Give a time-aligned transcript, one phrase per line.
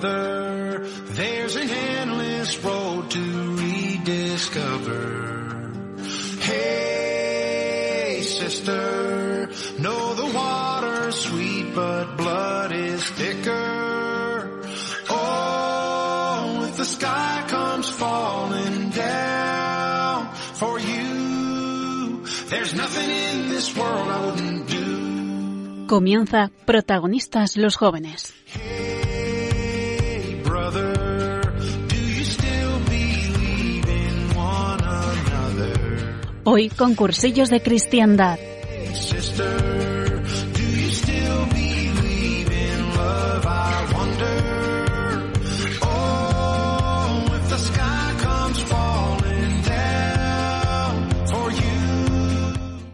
[0.00, 0.86] brother,
[1.20, 5.10] there's an endless road to rediscover.
[6.40, 14.62] Hey, sister, know the water's sweet, but blood is thicker.
[15.10, 24.24] Oh, if the sky comes falling down for you, there's nothing in this world I
[24.24, 25.86] wouldn't do.
[25.86, 28.41] Comienza Protagonistas los jóvenes.
[36.44, 38.36] Hoy con cursillos de cristiandad.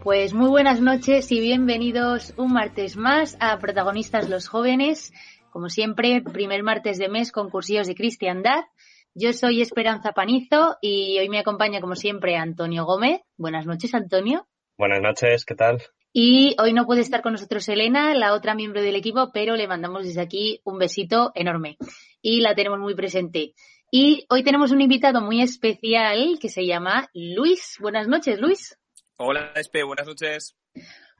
[0.03, 5.11] Pues muy buenas noches y bienvenidos un martes más a Protagonistas los Jóvenes.
[5.49, 8.65] Como siempre, primer martes de mes con cursillos de cristiandad.
[9.21, 13.19] Yo soy Esperanza Panizo y hoy me acompaña como siempre Antonio Gómez.
[13.35, 14.47] Buenas noches, Antonio.
[14.77, 15.83] Buenas noches, ¿qué tal?
[16.13, 19.67] Y hoy no puede estar con nosotros Elena, la otra miembro del equipo, pero le
[19.67, 21.75] mandamos desde aquí un besito enorme
[22.21, 23.55] y la tenemos muy presente.
[23.91, 27.75] Y hoy tenemos un invitado muy especial que se llama Luis.
[27.81, 28.79] Buenas noches, Luis.
[29.17, 30.55] Hola, Espe, buenas noches.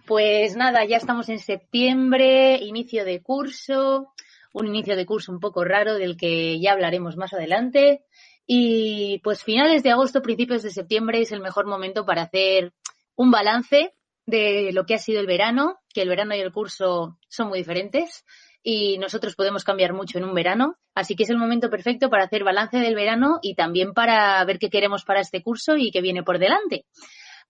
[0.07, 4.13] Pues nada, ya estamos en septiembre, inicio de curso,
[4.53, 8.03] un inicio de curso un poco raro del que ya hablaremos más adelante.
[8.45, 12.73] Y pues finales de agosto, principios de septiembre es el mejor momento para hacer
[13.15, 13.93] un balance
[14.25, 17.59] de lo que ha sido el verano, que el verano y el curso son muy
[17.59, 18.25] diferentes
[18.63, 20.75] y nosotros podemos cambiar mucho en un verano.
[20.93, 24.59] Así que es el momento perfecto para hacer balance del verano y también para ver
[24.59, 26.85] qué queremos para este curso y qué viene por delante.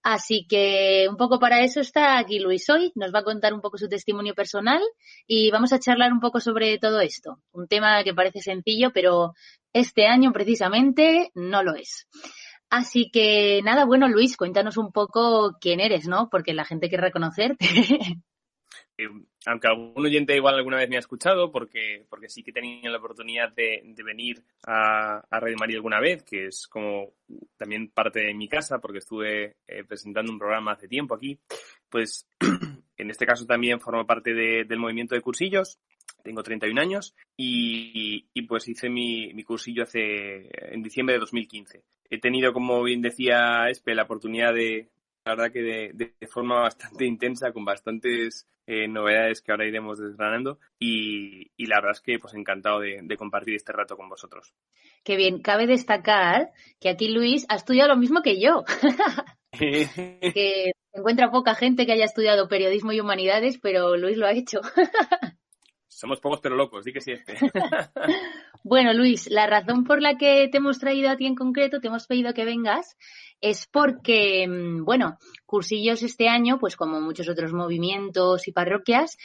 [0.02, 2.92] Así que un poco para eso está aquí Luis hoy.
[2.96, 4.82] Nos va a contar un poco su testimonio personal
[5.28, 7.40] y vamos a charlar un poco sobre todo esto.
[7.52, 9.34] Un tema que parece sencillo, pero
[9.74, 12.08] este año precisamente no lo es.
[12.70, 16.30] Así que nada, bueno Luis, cuéntanos un poco quién eres, ¿no?
[16.30, 17.66] Porque la gente quiere reconocerte.
[18.98, 19.08] Eh,
[19.46, 22.98] aunque algún oyente igual alguna vez me ha escuchado, porque, porque sí que tenía la
[22.98, 27.14] oportunidad de, venir a, a Radio María alguna vez, que es como
[27.58, 31.40] también parte de mi casa, porque estuve eh, presentando un programa hace tiempo aquí,
[31.90, 32.28] pues
[32.98, 35.80] en este caso también formo parte de- del movimiento de cursillos.
[36.24, 41.84] Tengo 31 años y, y, pues hice mi, mi cursillo hace en diciembre de 2015.
[42.10, 44.90] He tenido, como bien decía Espe, la oportunidad de,
[45.30, 50.00] la verdad que de, de- forma bastante intensa, con bastantes eh, novedades que ahora iremos
[50.00, 54.10] desgranando y, y la verdad es que pues encantado de, de compartir este rato con
[54.10, 54.54] vosotros.
[55.04, 58.64] Qué bien, cabe destacar que aquí Luis ha estudiado lo mismo que yo,
[59.52, 64.62] que encuentra poca gente que haya estudiado periodismo y humanidades, pero Luis lo ha hecho.
[65.90, 67.14] Somos pocos pero locos, di que sí.
[68.64, 71.88] Bueno, Luis, la razón por la que te hemos traído a ti en concreto, te
[71.88, 72.98] hemos pedido que vengas,
[73.42, 79.18] es porque, mm, bueno, Cursillos este año, pues como muchos otros movimientos y parroquias,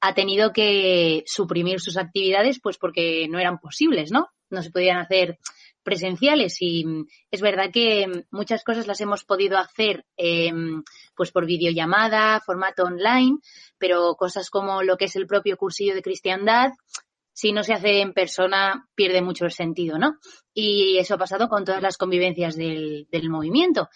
[0.00, 4.28] ha tenido que suprimir sus actividades, pues porque no eran posibles, ¿no?
[4.50, 5.38] No se podían hacer
[5.84, 10.52] presenciales y mm, es verdad que mm, muchas cosas las hemos podido hacer eh,
[11.14, 13.38] pues por videollamada, formato online,
[13.78, 16.72] pero cosas como lo que es el propio cursillo de cristiandad,
[17.32, 20.18] si no se hace en persona, pierde mucho el sentido, ¿no?
[20.52, 23.88] Y eso ha pasado con todas las convivencias del, del movimiento.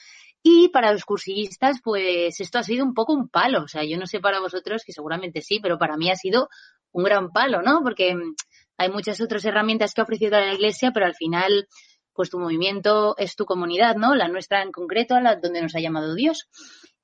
[0.43, 3.62] Y para los cursillistas, pues esto ha sido un poco un palo.
[3.62, 6.49] O sea, yo no sé para vosotros, que seguramente sí, pero para mí ha sido
[6.93, 7.82] un gran palo, ¿no?
[7.82, 8.34] Porque mm,
[8.78, 11.68] hay muchas otras herramientas que ha ofrecido la Iglesia, pero al final,
[12.12, 14.14] pues tu movimiento es tu comunidad, ¿no?
[14.14, 16.48] La nuestra en concreto, la donde nos ha llamado Dios.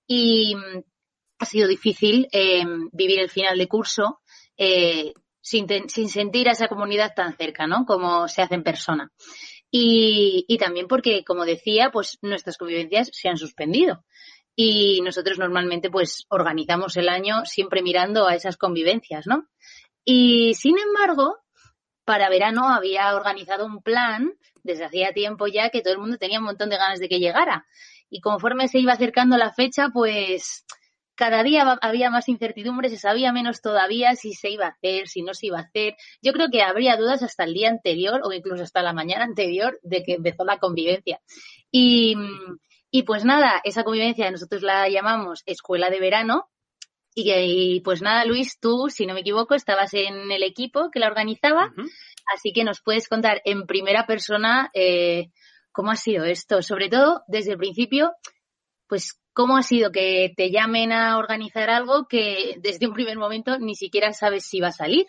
[0.06, 0.82] Y mm,
[1.40, 4.20] ha sido difícil eh, vivir el final de curso
[4.56, 7.84] eh, sin, sin sentir a esa comunidad tan cerca, ¿no?
[7.84, 9.10] Como se hace en persona.
[9.68, 14.04] Y, y también porque, como decía, pues nuestras convivencias se han suspendido.
[14.54, 19.48] Y nosotros normalmente pues organizamos el año siempre mirando a esas convivencias, ¿no?
[20.04, 21.43] Y sin embargo,
[22.04, 26.38] para verano había organizado un plan desde hacía tiempo ya que todo el mundo tenía
[26.38, 27.66] un montón de ganas de que llegara.
[28.10, 30.64] Y conforme se iba acercando la fecha, pues
[31.14, 35.22] cada día había más incertidumbre, se sabía menos todavía si se iba a hacer, si
[35.22, 35.96] no se iba a hacer.
[36.20, 39.78] Yo creo que habría dudas hasta el día anterior o incluso hasta la mañana anterior
[39.82, 41.20] de que empezó la convivencia.
[41.70, 42.16] Y,
[42.90, 46.48] y pues nada, esa convivencia nosotros la llamamos escuela de verano.
[47.14, 50.98] Y, y pues nada, Luis, tú, si no me equivoco, estabas en el equipo que
[50.98, 51.72] la organizaba,
[52.34, 55.30] así que nos puedes contar en primera persona eh,
[55.70, 58.12] cómo ha sido esto, sobre todo desde el principio,
[58.88, 63.58] pues cómo ha sido que te llamen a organizar algo que desde un primer momento
[63.58, 65.06] ni siquiera sabes si va a salir.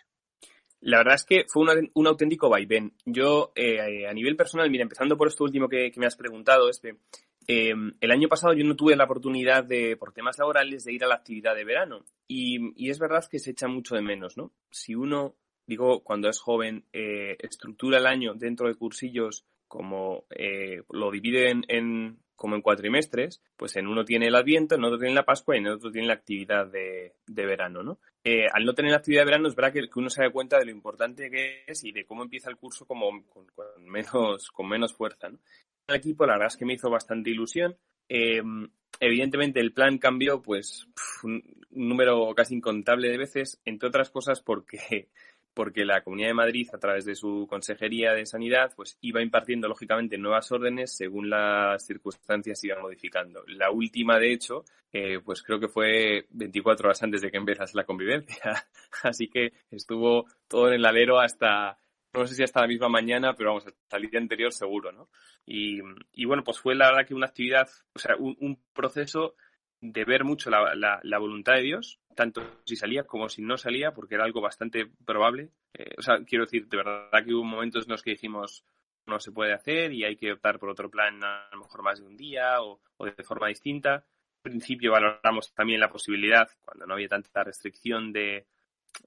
[0.82, 1.64] La verdad es que fue
[1.96, 2.94] un, auténtico vaivén.
[3.06, 6.98] Yo, eh, a nivel personal, mira, empezando por esto último que, me has preguntado, este,
[7.48, 11.08] el año pasado yo no tuve la oportunidad de, por temas laborales, de ir a
[11.08, 12.06] la actividad de verano.
[12.28, 14.52] Y, es verdad que se echa mucho de menos, ¿no?
[14.72, 15.36] Si uno,
[15.68, 21.50] digo, cuando es joven, eh, estructura el año dentro de cursillos como eh, lo divide
[21.50, 25.56] en, como en cuatrimestres, pues en uno tiene el Adviento, en otro tiene la Pascua
[25.56, 28.00] y en otro tiene la actividad de, verano, ¿no?
[28.24, 30.58] Eh, al no tener la actividad de verano es verdad que, uno se da cuenta
[30.58, 33.48] de lo importante que es y de cómo empieza el curso como con,
[33.80, 35.40] menos, con menos fuerza, ¿no?
[35.88, 37.78] El equipo la verdad es que me hizo bastante ilusión.
[38.10, 40.88] Em, evidentemente el plan cambió pues
[41.24, 45.10] un número casi incontable de veces, entre otras cosas porque
[45.56, 49.70] porque la Comunidad de Madrid, a través de su Consejería de Sanidad, pues iba impartiendo
[49.70, 53.42] lógicamente nuevas órdenes según las circunstancias iban modificando.
[53.48, 57.78] La última, de hecho, eh, pues creo que fue 24 horas antes de que empezase
[57.78, 58.68] la convivencia.
[59.04, 61.78] Así que estuvo todo en el alero hasta,
[62.20, 65.10] no sé si hasta la misma mañana, pero vamos, hasta el día anterior seguro, ¿no?
[65.46, 65.82] Y,
[66.26, 69.36] bueno, pues fue la verdad que una actividad, o sea, un, proceso
[69.82, 74.16] de ver mucho la voluntad de Dios, tanto si salía como si no salía, porque
[74.16, 75.52] era algo bastante probable.
[75.74, 78.66] Eh, o sea, quiero decir, de verdad que hubo momentos en los que dijimos
[79.06, 82.00] no se puede hacer y hay que optar por otro plan a lo mejor más
[82.00, 83.94] de un día o, de forma distinta.
[83.94, 88.48] Al principio valoramos también la posibilidad, cuando no había tanta restricción de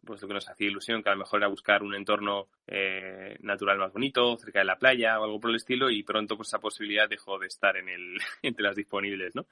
[0.05, 3.37] pues lo que nos hacía ilusión, que a lo mejor era buscar un entorno eh,
[3.41, 6.49] natural más bonito, cerca de la playa o algo por el estilo, y pronto pues
[6.49, 7.89] esa posibilidad dejó de estar en
[8.43, 9.47] entre las disponibles, ¿no?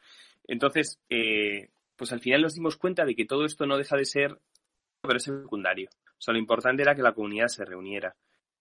[0.47, 4.05] Entonces, eh, pues al final nos dimos cuenta de que todo esto no deja de
[4.05, 4.39] ser,
[5.01, 5.89] pero es secundario.
[6.19, 8.15] O sea, lo importante era que la comunidad se reuniera.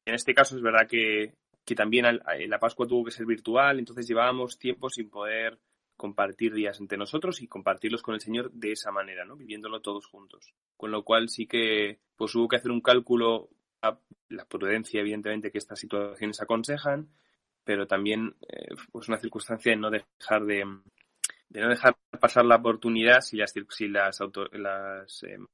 [0.05, 1.33] En este caso es verdad que,
[1.75, 5.57] también la Pascua tuvo que ser virtual, entonces llevábamos tiempo sin poder
[5.97, 9.35] compartir días entre nosotros y compartirlos con el Señor de esa manera, ¿no?
[9.35, 10.53] Viviéndolo todos juntos.
[10.85, 13.49] Con lo cual sí que pues hubo que hacer un cálculo
[13.81, 13.97] a
[14.29, 17.09] la prudencia, evidentemente, que estas situaciones aconsejan,
[17.63, 23.21] pero también eh, pues una circunstancia de no dejar de, no dejar pasar la oportunidad
[23.21, 24.19] si las si las
[24.51, 25.47] las em,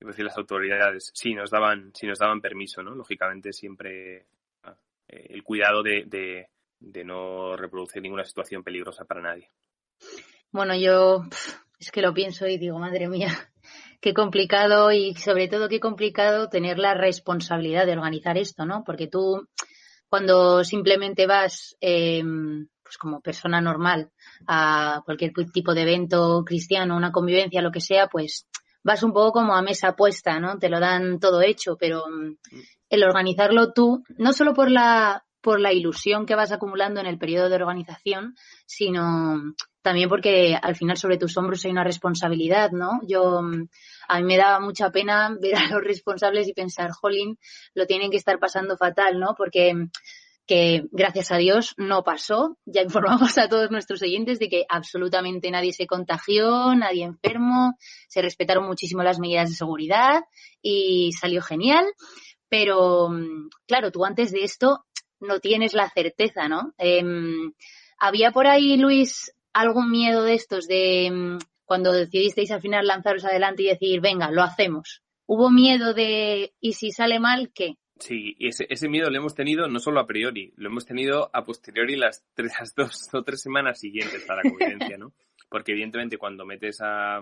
[0.00, 4.26] las autoridades sí nos daban si nos daban permiso no lógicamente siempre
[4.64, 4.74] ah,
[5.06, 6.48] eh, el cuidado de,
[6.80, 9.48] de, no reproducir ninguna situación peligrosa para nadie.
[10.50, 11.22] Bueno yo
[11.78, 13.28] es que lo pienso y digo madre mía
[14.00, 19.06] qué complicado y sobre todo qué complicado tener la responsabilidad de organizar esto no porque
[19.06, 19.48] tú
[20.08, 22.22] cuando simplemente vas eh,
[22.86, 24.10] pues como persona normal
[24.46, 28.46] a cualquier tipo de evento cristiano, una convivencia, lo que sea, pues
[28.82, 30.58] vas un poco como a mesa puesta, ¿no?
[30.58, 32.36] Te lo dan todo hecho, pero mm,
[32.88, 37.18] el organizarlo tú, no solo por la por la ilusión que vas acumulando en el
[37.18, 38.34] periodo de organización,
[38.66, 42.98] sino también porque al final sobre tus hombros hay una responsabilidad, ¿no?
[43.06, 43.68] Yo, mm,
[44.08, 47.38] a mí me daba mucha pena ver a los responsables y pensar, jolín,
[47.74, 49.36] lo tienen que estar pasando fatal, ¿no?
[49.38, 49.72] Porque
[50.48, 52.58] que gracias a Dios no pasó.
[52.64, 57.76] Ya informamos a todos nuestros oyentes de que absolutamente nadie se contagió, nadie enfermo,
[58.08, 60.24] se respetaron muchísimo las medidas de seguridad
[60.60, 61.86] y salió genial.
[62.48, 63.10] Pero,
[63.66, 64.85] claro, tú antes de esto
[65.20, 66.74] no tienes la certeza, ¿no?
[66.78, 67.52] Em,
[67.98, 73.24] ¿Había por ahí, Luis, algún miedo de estos de em, cuando decidisteis al final lanzaros
[73.24, 75.02] adelante y decir, venga, lo hacemos?
[75.26, 77.76] ¿Hubo miedo de, y si sale mal, qué?
[77.98, 81.44] Sí, y ese, miedo lo hemos tenido no solo a priori, lo hemos tenido a
[81.44, 85.12] posteriori las, tres, dos o tres semanas siguientes a la convivencia, ¿no?
[85.48, 87.20] Porque evidentemente cuando metes a,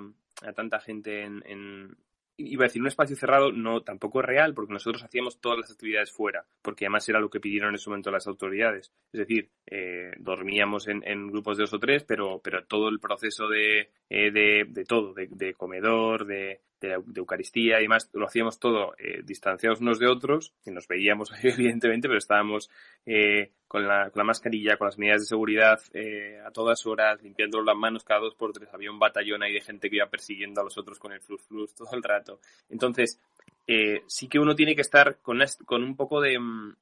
[0.55, 1.97] tanta gente en, en,
[2.37, 5.71] iba a decir un espacio cerrado, no, tampoco es real, porque nosotros hacíamos todas las
[5.71, 8.93] actividades fuera, porque además era lo que pidieron en ese momento las autoridades.
[9.13, 13.01] Es decir, eh, dormíamos en, en, grupos de dos o tres, pero, pero todo el
[13.01, 18.27] proceso de, eh, de, de, todo, de, de comedor, de, de, Eucaristía y demás, lo
[18.27, 22.71] hacíamos todo eh, distanciados unos de otros, que nos veíamos evidentemente, pero estábamos
[23.07, 27.23] eh, con, la, con la mascarilla, con las medidas de seguridad eh, a todas horas,
[27.23, 30.07] limpiando las manos cada dos por tres, había un batallón ahí de gente que iba
[30.07, 32.41] persiguiendo a los otros con el flus flus todo el rato.
[32.69, 33.21] Entonces,
[33.67, 36.77] eh, sí que uno tiene que estar con, con un poco de, mm,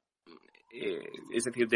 [0.75, 1.67] eh, es decir,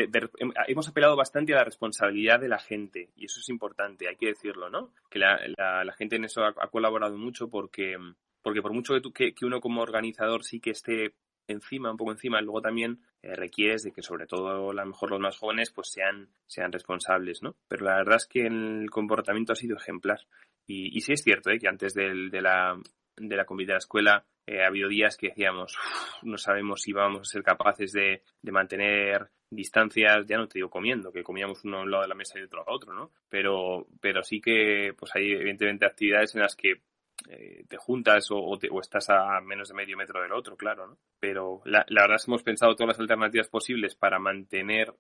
[0.67, 4.27] hemos apelado bastante a la responsabilidad de la gente y eso es importante, hay que
[4.27, 4.91] decirlo, ¿no?
[5.09, 7.95] Que la, la, gente en eso ha, colaborado mucho porque,
[8.41, 11.13] porque por mucho que, que, uno como organizador sí que esté
[11.47, 15.11] encima, un poco encima, luego también eh, requieres de que sobre todo a lo mejor
[15.11, 17.55] los más jóvenes pues sean, sean responsables, ¿no?
[17.67, 20.21] Pero la verdad es que el comportamiento ha sido ejemplar
[20.65, 21.59] y, y sí es cierto ¿eh?
[21.59, 22.75] que antes de la
[23.17, 25.77] de la comida de la escuela eh, ha habido días que decíamos,
[26.23, 30.69] no sabemos si vamos a ser capaces de, de, mantener distancias, ya no te digo
[30.69, 33.11] comiendo, que comíamos uno a un lado de la mesa y otro a otro, ¿no?
[33.29, 36.81] Pero, pero sí que pues hay evidentemente actividades en las que
[37.29, 40.97] eh, te juntas o, estás a menos de medio metro del otro, claro, ¿no?
[41.19, 44.93] Pero la, verdad es que hemos pensado todas las alternativas posibles para mantener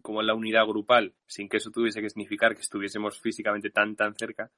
[0.00, 4.14] como la unidad grupal sin que eso tuviese que significar que estuviésemos físicamente tan, tan
[4.14, 4.50] cerca.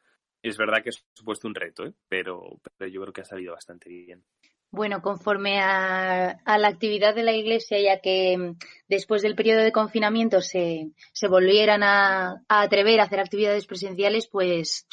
[0.44, 1.94] Es verdad que es supuesto un reto, ¿eh?
[2.06, 4.22] pero, pero yo creo que ha salido bastante bien.
[4.70, 9.72] Bueno, conforme a, la actividad de la Iglesia, ya que mm, después del periodo de
[9.72, 14.86] confinamiento se, se volvieran a, atrever a hacer actividades presenciales, pues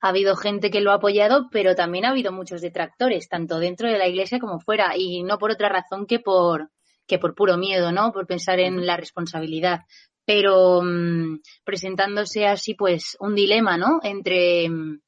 [0.00, 3.88] ha habido gente que lo ha apoyado, pero también ha habido muchos detractores, tanto dentro
[3.88, 6.70] de la Iglesia como fuera, y no por otra razón que por,
[7.06, 8.10] que por puro miedo, ¿no?
[8.10, 9.82] Por pensar en la responsabilidad.
[10.28, 13.98] Pero mm, presentándose así, pues, un dilema, ¿no?
[14.02, 15.00] Entre, mm,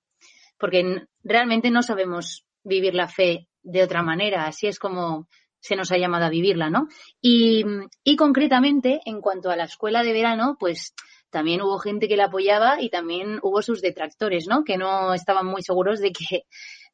[0.56, 4.46] porque realmente no sabemos vivir la fe de otra manera.
[4.46, 5.28] Así es como
[5.60, 6.88] se nos ha llamado a vivirla, ¿no?
[7.20, 7.66] Y,
[8.02, 10.94] y concretamente, en cuanto a la escuela de verano, pues
[11.28, 14.64] también hubo gente que la apoyaba y también hubo sus detractores, ¿no?
[14.64, 16.44] Que no estaban muy seguros de que,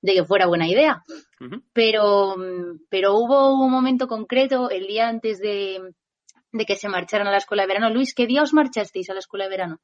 [0.03, 1.05] de que fuera buena idea.
[1.73, 2.35] Pero,
[2.89, 5.95] pero hubo un momento concreto, el día antes de,
[6.53, 7.91] de que se marcharan a la escuela de verano.
[7.91, 9.81] Luis, ¿qué día os marchasteis a la escuela de verano?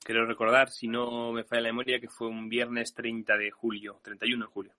[0.00, 3.98] Quiero recordar, si no me falla la memoria, que fue un viernes 30 de julio,
[4.04, 4.72] 31 de julio.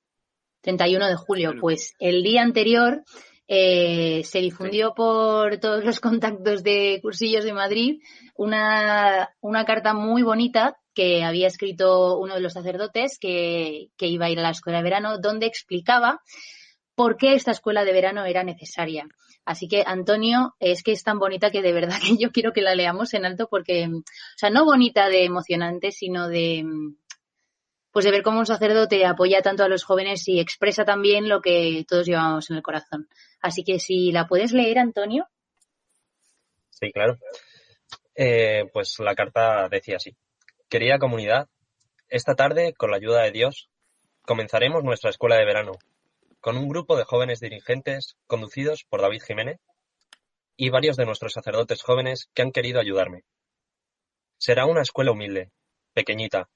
[0.62, 1.54] 31 de julio.
[1.60, 3.04] Pues el día anterior
[3.48, 8.02] eh, se difundió por todos los contactos de Cursillos de Madrid
[8.36, 14.26] una, una carta muy bonita que había escrito uno de los sacerdotes que, que iba
[14.26, 16.22] a ir a la escuela de verano, donde explicaba
[16.98, 19.08] por qué esta escuela de verano era necesaria.
[19.46, 22.64] Así que, Antonio, es que es tan bonita que de verdad que yo quiero que
[22.64, 24.02] la leamos en alto porque, o
[24.36, 26.66] sea, no bonita de emocionante, sino de,
[27.92, 31.40] pues de ver cómo un sacerdote apoya tanto a los jóvenes y expresa también lo
[31.40, 33.08] que todos llevamos en el corazón.
[33.42, 35.28] Así que si la puedes leer, Antonio.
[36.72, 37.20] Sí, claro.
[38.16, 40.18] Eh, pues la carta decía así.
[40.68, 41.48] Querida comunidad,
[42.10, 43.70] esta tarde, con la ayuda de Dios,
[44.24, 45.74] comenzaremos nuestra escuela de verano,
[46.40, 49.60] con un grupo de jóvenes dirigentes conducidos por David Jiménez
[50.56, 53.24] y varios de nuestros sacerdotes jóvenes que han querido ayudarme.
[54.38, 55.52] Será una escuela humilde,
[55.94, 56.50] pequeñita,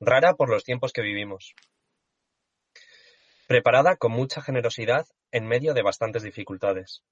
[0.00, 1.54] rara por los tiempos que vivimos.
[3.46, 7.02] Preparada con mucha generosidad en medio de bastantes dificultades.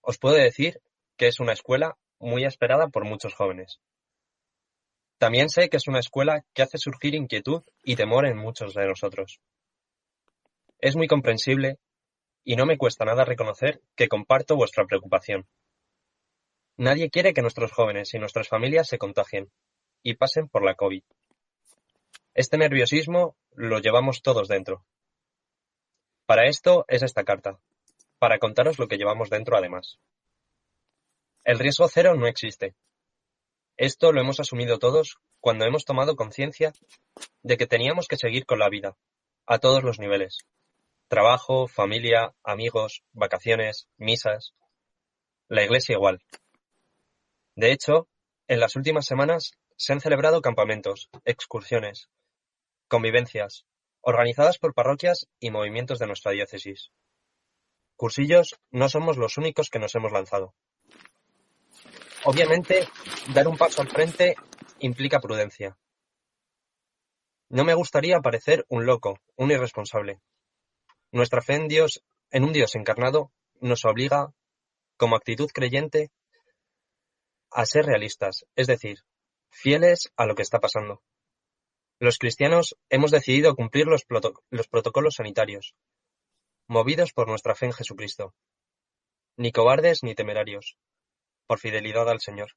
[0.00, 0.80] Os puedo decir
[1.16, 3.80] que es una escuela muy esperada por muchos jóvenes.
[5.18, 8.86] También sé que es una escuela que hace surgir inquietud y temor en muchos de
[8.86, 9.40] nosotros.
[10.84, 11.78] Es muy comprensible
[12.44, 15.48] y no me cuesta nada reconocer que comparto vuestra preocupación.
[16.76, 19.50] Nadie quiere que nuestros jóvenes y nuestras familias se contagien
[20.02, 21.02] y pasen por la COVID.
[22.34, 24.84] Este nerviosismo lo llevamos todos dentro.
[26.26, 27.58] Para esto es esta carta,
[28.18, 29.98] para contaros lo que llevamos dentro además.
[31.44, 32.74] El riesgo cero no existe.
[33.78, 36.74] Esto lo hemos asumido todos cuando hemos tomado conciencia
[37.42, 38.98] de que teníamos que seguir con la vida,
[39.46, 40.44] a todos los niveles.
[41.08, 44.54] Trabajo, familia, amigos, vacaciones, misas.
[45.48, 46.22] La iglesia igual.
[47.54, 48.08] De hecho,
[48.48, 52.08] en las últimas semanas se han celebrado campamentos, excursiones,
[52.88, 53.64] Convivencias,
[54.02, 56.90] organizadas por parroquias y movimientos de nuestra diócesis.
[57.96, 60.54] Cursillos no somos los únicos que nos hemos lanzado.
[62.24, 62.86] Obviamente,
[63.32, 64.36] dar un paso al frente
[64.80, 65.78] implica prudencia.
[67.48, 70.20] No me gustaría parecer un loco, un irresponsable.
[71.14, 72.02] Nuestra fe en Dios,
[72.32, 73.30] en un Dios encarnado,
[73.60, 74.34] nos obliga,
[74.96, 76.10] como actitud creyente,
[77.52, 78.98] a ser realistas, es decir,
[79.48, 81.04] fieles a lo que está pasando.
[82.00, 85.76] Los cristianos hemos decidido cumplir los, protocolos sanitarios,
[86.66, 88.34] movidos por nuestra fe en Jesucristo.
[89.36, 90.76] Ni cobardes ni temerarios,
[91.46, 92.56] por fidelidad al Señor.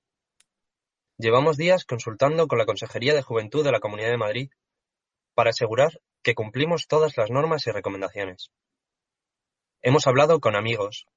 [1.20, 4.50] Llevamos días consultando con la Consejería de Juventud de la Comunidad de Madrid
[5.36, 8.52] para asegurar que cumplimos todas las normas y recomendaciones.
[9.82, 11.08] Hemos hablado con amigos,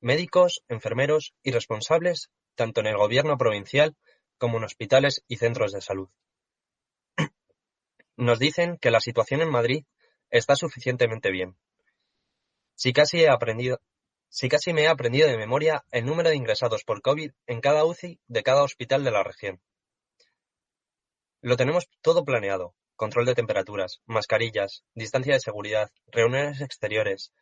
[0.00, 3.96] médicos, enfermeros y responsables tanto en el gobierno provincial
[4.36, 6.10] como en hospitales y centros de salud.
[8.18, 9.86] Nos dicen que la situación en Madrid
[10.28, 11.56] está suficientemente bien.
[12.74, 13.80] Si casi he aprendido,
[14.28, 17.86] si casi me he aprendido de memoria el número de ingresados por COVID en cada
[17.86, 19.62] UCI de cada hospital de la región.
[21.40, 22.74] Lo tenemos todo planeado.
[23.02, 27.32] Control de temperaturas, mascarillas, distancia de seguridad, reuniones exteriores,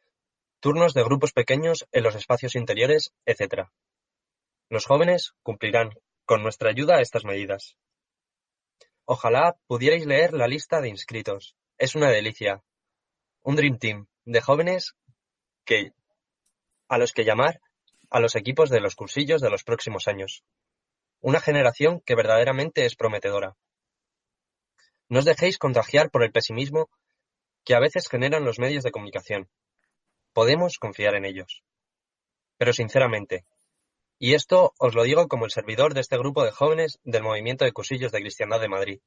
[0.58, 3.68] turnos de grupos pequeños en los espacios interiores, etc.
[4.70, 5.90] Los jóvenes cumplirán,
[6.24, 7.76] con nuestra ayuda, estas medidas.
[9.04, 11.56] Ojalá pudierais leer la lista de inscritos.
[11.76, 12.62] Es una delicia.
[13.42, 14.96] Un Dream Team de jóvenes
[15.66, 15.92] que
[16.88, 17.60] a los que llamar
[18.08, 20.42] a los equipos de los cursillos de los próximos años.
[21.20, 23.58] Una generación que verdaderamente es prometedora.
[25.10, 26.88] No os dejéis contagiar por el pesimismo
[27.64, 29.50] que a veces generan los medios de comunicación.
[30.32, 31.64] Podemos confiar en ellos.
[32.56, 33.44] Pero sinceramente,
[34.18, 37.64] y esto os lo digo como el servidor de este grupo de jóvenes del movimiento
[37.64, 39.00] de cursillos de cristiandad de Madrid,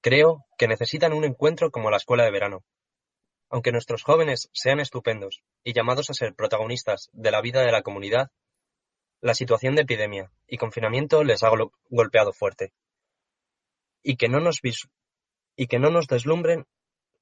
[0.00, 2.64] creo que necesitan un encuentro como la escuela de verano.
[3.50, 7.82] Aunque nuestros jóvenes sean estupendos y llamados a ser protagonistas de la vida de la
[7.82, 8.30] comunidad,
[9.20, 11.50] la situación de epidemia y confinamiento les ha
[11.90, 12.72] golpeado fuerte.
[14.08, 14.60] Y que no nos
[15.56, 16.64] y que no nos deslumbren,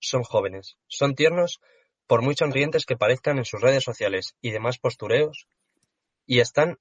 [0.01, 1.63] son jóvenes, son tiernos,
[2.07, 5.49] por muy sonrientes que parezcan en sus redes sociales y demás postureos,
[6.27, 6.79] y están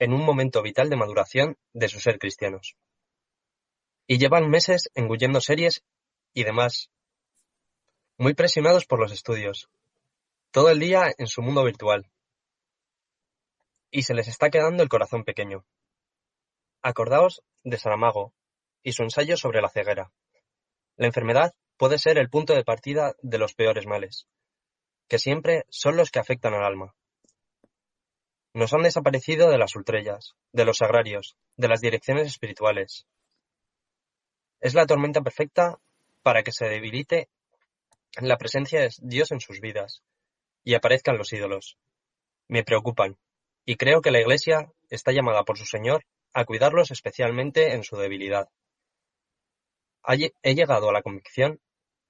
[0.00, 2.74] en un momento vital de maduración de su ser cristianos.
[4.08, 5.84] Y llevan meses engullendo series
[6.34, 6.90] y demás,
[8.16, 9.68] muy presionados por los estudios,
[10.50, 12.10] todo el día en su mundo virtual,
[13.92, 15.64] y se les está quedando el corazón pequeño.
[16.82, 18.32] Acordaos de Saramago
[18.82, 20.12] y su ensayo sobre la ceguera.
[20.96, 24.26] La enfermedad puede ser el punto de partida de los peores males,
[25.08, 26.94] que siempre son los que afectan al alma.
[28.54, 33.06] Nos han desaparecido de las ultrellas, de los agrarios, de las direcciones espirituales.
[34.60, 35.78] Es la tormenta perfecta
[36.22, 37.28] para que se debilite
[38.18, 40.02] la presencia de Dios en sus vidas
[40.64, 41.76] y aparezcan los ídolos.
[42.48, 43.18] Me preocupan,
[43.66, 47.96] y creo que la Iglesia está llamada por su Señor a cuidarlos especialmente en su
[47.96, 48.48] debilidad.
[50.08, 51.60] He llegado a la convicción,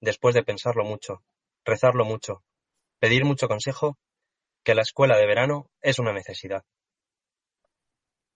[0.00, 1.22] después de pensarlo mucho,
[1.64, 2.44] rezarlo mucho,
[2.98, 3.96] pedir mucho consejo,
[4.62, 6.64] que la escuela de verano es una necesidad.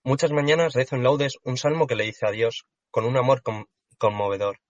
[0.02, 3.42] Muchas mañanas rezo en laudes un salmo que le dice a Dios, con un amor
[3.98, 4.60] conmovedor,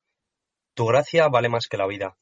[0.75, 2.17] Tu gracia vale más que la vida.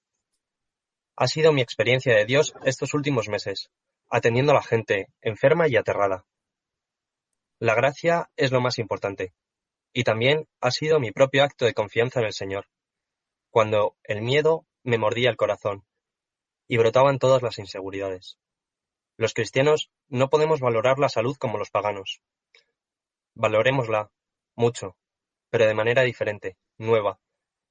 [1.17, 3.71] Ha sido mi experiencia de Dios estos últimos meses,
[4.11, 6.27] atendiendo a la gente, enferma y aterrada.
[7.59, 9.33] La gracia es lo más importante,
[9.93, 12.67] y también ha sido mi propio acto de confianza en el Señor,
[13.51, 15.85] cuando el miedo me mordía el corazón
[16.67, 18.39] y brotaban todas las inseguridades.
[19.17, 22.21] Los cristianos no podemos valorar la salud como los paganos.
[23.35, 24.11] Valorémosla,
[24.55, 24.97] mucho,
[25.51, 27.19] pero de manera diferente, nueva,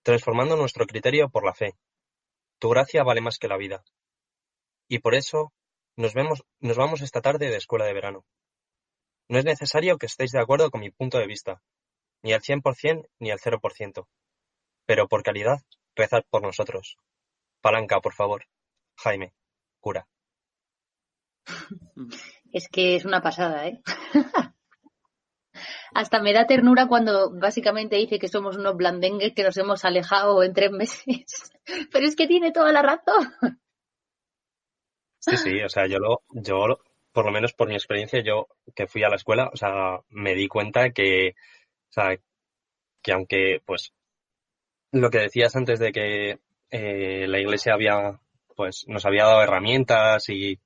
[0.02, 1.76] transformando nuestro criterio por la fe.
[2.60, 3.84] Tu gracia vale más que la vida.
[4.88, 5.54] Y por eso
[5.96, 8.26] nos, vemos, nos vamos esta tarde de escuela de verano.
[9.30, 11.62] No es necesario que estéis de acuerdo con mi punto de vista,
[12.22, 14.08] ni al 100% ni al 0%.
[14.86, 15.60] Pero por calidad,
[15.96, 16.98] rezad por nosotros.
[17.62, 18.46] Palanca, por favor.
[18.98, 19.34] Jaime,
[19.80, 20.08] cura.
[22.52, 23.82] Es que es una pasada, ¿eh?
[25.94, 30.44] Hasta me da ternura cuando básicamente dice que somos unos blandengues que nos hemos alejado
[30.44, 31.52] en tres meses.
[31.92, 33.34] Pero es que tiene toda la razón.
[35.20, 36.80] Sí, sí, o sea, yo lo, yo,
[37.12, 40.36] por lo menos por mi experiencia, yo que fui a la escuela, o sea, me
[40.36, 41.36] di cuenta que,
[41.90, 42.18] o sea,
[43.02, 43.94] que aunque, pues,
[44.92, 46.40] lo que decías antes de que
[46.72, 48.20] eh, la iglesia había,
[48.56, 50.60] pues, nos había dado herramientas y,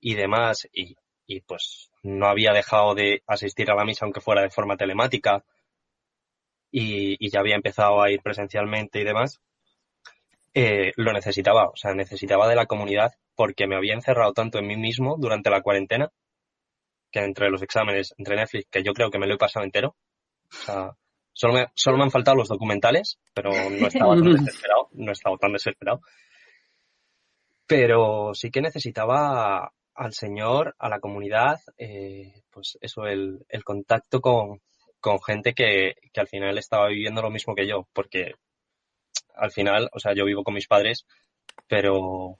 [0.00, 4.42] y demás, y, y pues no había dejado de asistir a la misa aunque fuera
[4.42, 5.44] de forma telemática,
[6.70, 9.40] y, y ya había empezado a ir presencialmente y demás,
[10.54, 14.66] eh, lo necesitaba, o sea, necesitaba de la comunidad porque me había encerrado tanto en
[14.66, 16.10] mí mismo durante la cuarentena,
[17.10, 19.96] que entre los exámenes, entre Netflix, que yo creo que me lo he pasado entero.
[20.50, 20.96] O sea,
[21.32, 25.36] solo me, solo me han faltado los documentales, pero no estaba tan desesperado, no estaba
[25.36, 26.00] tan desesperado.
[27.66, 34.20] Pero sí que necesitaba al Señor, a la comunidad, eh, pues eso, el, el contacto
[34.20, 34.60] con,
[35.00, 38.34] con gente que, que al final estaba viviendo lo mismo que yo, porque
[39.34, 41.06] al final, o sea, yo vivo con mis padres,
[41.66, 42.38] pero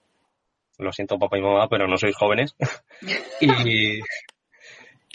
[0.79, 2.55] lo siento papá y mamá, pero no sois jóvenes.
[3.41, 4.01] y,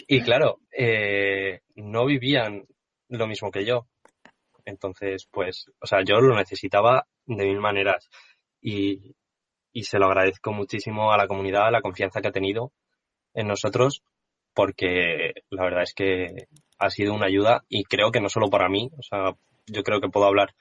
[0.08, 2.64] y claro, eh, no vivían
[3.18, 3.86] lo mismo que yo.
[4.64, 8.08] Entonces, pues, o sea, yo lo necesitaba de mil maneras
[8.60, 9.14] y,
[9.72, 12.72] y se lo agradezco muchísimo a la comunidad, la confianza que ha tenido
[13.34, 14.02] en nosotros,
[14.54, 16.48] porque la verdad es que
[16.78, 19.34] ha sido una ayuda y creo que no solo para mí, o sea,
[19.66, 20.54] yo creo que puedo hablar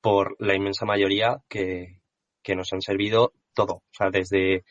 [0.00, 2.00] por la inmensa mayoría que,
[2.42, 4.64] que nos han servido todo, o sea, desde,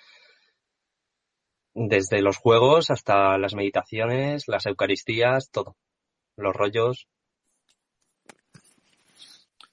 [1.73, 5.75] desde los juegos hasta las meditaciones, las eucaristías, todo,
[6.41, 7.07] los rollos.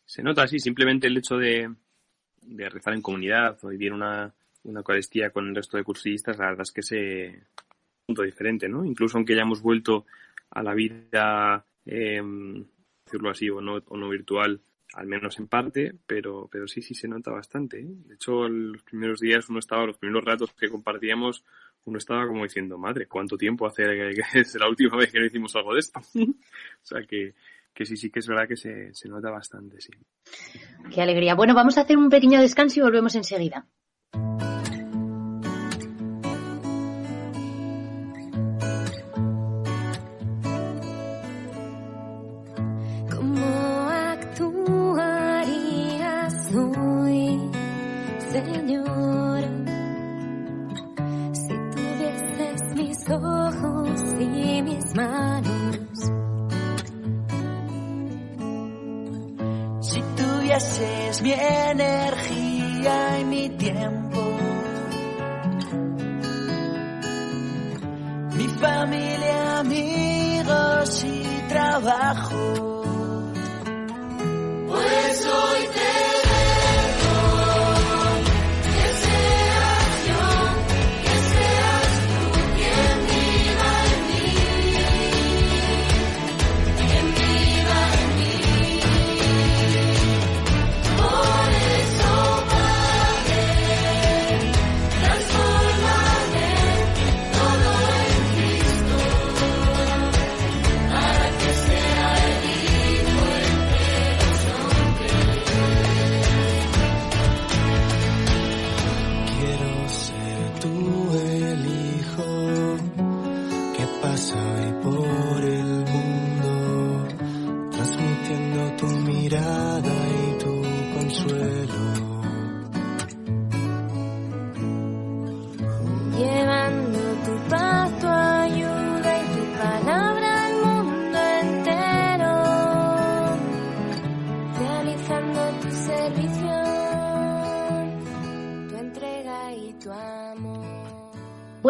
[0.04, 1.74] Se nota así, simplemente el hecho de,
[2.42, 4.32] rezar en comunidad o vivir una,
[4.64, 8.68] una Eucaristía con el resto de cursillistas, la verdad es que es un punto diferente,
[8.68, 8.84] ¿no?
[8.84, 10.06] Incluso aunque hayamos vuelto
[10.50, 12.22] a la vida, eh,
[13.04, 14.60] decirlo así, o no, o no virtual,
[14.94, 17.80] al menos en parte, pero, pero sí, sí se nota bastante.
[17.80, 17.86] ¿eh?
[17.86, 21.44] De hecho, los primeros días uno estaba, los primeros ratos que compartíamos,
[21.86, 25.26] uno estaba como diciendo, madre, ¿cuánto tiempo hace que es la última vez que no
[25.26, 26.00] hicimos algo de esto?
[26.14, 27.34] o sea que,
[27.72, 29.92] que sí, sí que es verdad que se, se nota bastante, sí.
[30.92, 31.34] Qué alegría.
[31.34, 33.66] Bueno, vamos a hacer un pequeño descanso y volvemos enseguida.
[54.96, 56.12] Manos,
[59.80, 61.32] Si tuvieses mi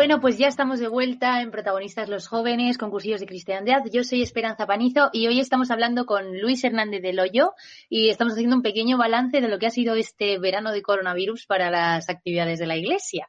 [0.07, 3.83] Bueno, pues ya estamos de vuelta en Protagonistas los Jóvenes, concursillos de cristiandad.
[3.93, 7.55] Yo soy Esperanza Panizo y hoy estamos hablando con Luis Hernández del Hoyo
[7.89, 11.47] y estamos haciendo un pequeño balance de lo que ha sido este verano de coronavirus
[11.47, 13.29] para las actividades de la Iglesia.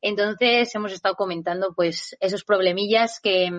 [0.00, 3.52] Entonces hemos estado comentando pues esos problemillas que,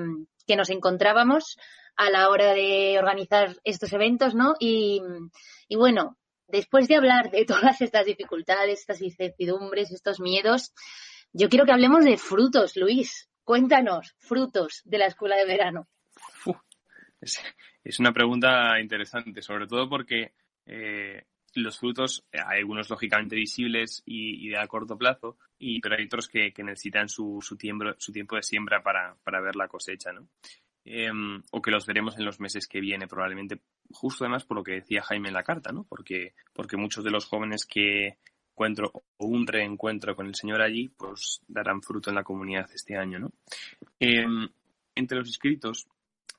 [0.46, 1.56] que nos encontrábamos
[1.96, 4.56] a la hora de organizar estos eventos, ¿no?
[4.60, 5.02] Y,
[5.70, 10.74] y bueno, después de hablar de todas estas dificultades, estas incertidumbres, estos miedos,
[11.34, 13.30] yo quiero que hablemos de frutos, Luis.
[13.44, 15.88] Cuéntanos, frutos de la escuela de verano.
[17.84, 20.34] Es, una pregunta interesante, sobre todo porque
[20.66, 25.82] eh, los frutos, eh, hay algunos lógicamente visibles y, y de a corto plazo, y,
[25.82, 27.58] pero hay otros que, necesitan su, su,
[27.98, 30.28] su tiempo de siembra para, ver la cosecha, ¿no?
[30.86, 31.12] Eh,
[31.52, 33.62] o que los veremos en los meses que viene, probablemente,
[33.92, 35.84] justo además por lo que decía Jaime en la carta, ¿no?
[35.84, 38.18] Porque, porque muchos de los jóvenes que
[38.60, 42.98] encuentro o un reencuentro con el Señor allí, pues darán fruto en la comunidad este
[42.98, 43.32] año, ¿no?
[44.02, 44.26] Eh,
[44.96, 45.88] entre los inscritos,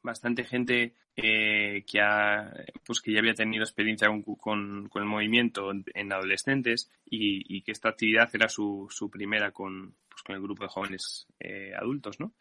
[0.02, 2.52] bastante gente eh, que ha
[2.85, 7.62] pues que ya había tenido experiencia con, con, con el movimiento en adolescentes y, y,
[7.62, 11.72] que esta actividad era su, su primera con, pues, con el grupo de jóvenes eh,
[11.74, 12.35] adultos, ¿no?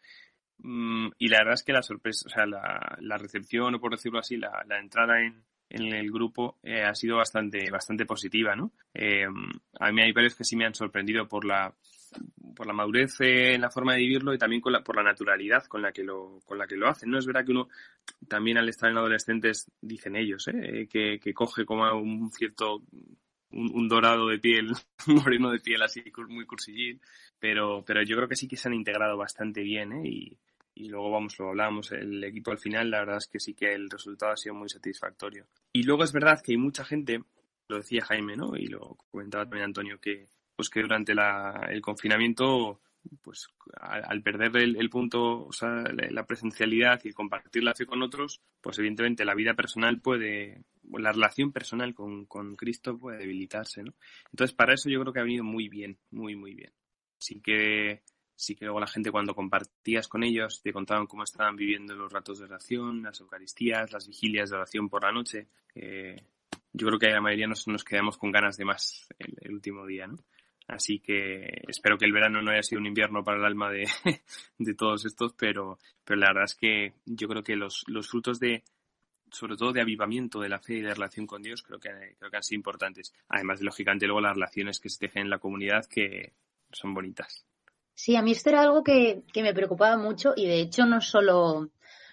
[0.58, 3.92] Mm, y la verdad es que la sorpresa, o sea, la, la recepción, o por
[3.92, 8.56] decirlo así, la, la entrada en, en el grupo eh, ha sido bastante, bastante positiva,
[8.56, 8.72] ¿no?
[8.92, 9.24] Eh,
[9.78, 11.72] a mí hay varios que sí me han sorprendido por la,
[12.56, 15.64] por la madurez en la forma de vivirlo y también con la, por la naturalidad
[15.66, 17.08] con la que lo, con la que lo hacen.
[17.08, 17.68] No es verdad que uno
[18.28, 20.88] también al estar en adolescentes dicen ellos, ¿eh?
[20.90, 22.82] que, que coge como un cierto
[23.52, 24.72] un, un, dorado de piel,
[25.06, 27.00] un moreno de piel así muy cursillín,
[27.38, 30.02] pero, pero yo creo que sí que se han integrado bastante bien, ¿eh?
[30.04, 30.38] Y,
[30.80, 33.74] y luego vamos, lo hablamos, el equipo al final, la verdad es que sí que
[33.74, 35.46] el resultado ha sido muy satisfactorio.
[35.72, 37.22] Y luego es verdad que hay mucha gente,
[37.68, 38.56] lo decía Jaime, ¿no?
[38.56, 42.80] Y lo comentaba también Antonio, que pues que durante la, el confinamiento,
[43.22, 47.84] pues al, al perder el, el, punto, o sea, la presencialidad y compartir la fe
[47.84, 50.64] con otros, pues evidentemente la vida personal puede,
[50.98, 53.94] la relación personal con, con Cristo puede debilitarse, ¿no?
[54.32, 56.72] Entonces para eso yo creo que ha venido muy bien, muy, muy bien.
[57.18, 58.02] Así que
[58.40, 62.10] sí que luego la gente cuando compartías con ellos te contaban cómo estaban viviendo los
[62.10, 65.48] ratos de oración, las Eucaristías, las vigilias de oración por la noche.
[65.74, 66.16] Eh,
[66.72, 70.06] yo creo que la mayoría nos, nos quedamos con ganas de más el, último día,
[70.06, 70.16] ¿no?
[70.68, 73.86] Así que espero que el verano no haya sido un invierno para el alma de,
[74.58, 78.40] de todos estos, pero, pero la verdad es que yo creo que los, los frutos
[78.40, 78.62] de,
[79.30, 82.30] sobre todo de avivamiento de la fe y de relación con Dios, creo que, creo
[82.30, 83.12] que han sido importantes.
[83.28, 86.32] Además de, lógicamente, luego las relaciones que se tejen en la comunidad que
[86.72, 87.44] son bonitas.
[88.02, 91.02] Sí, a mí esto era algo que, que me preocupaba mucho y de hecho no
[91.02, 91.68] solo,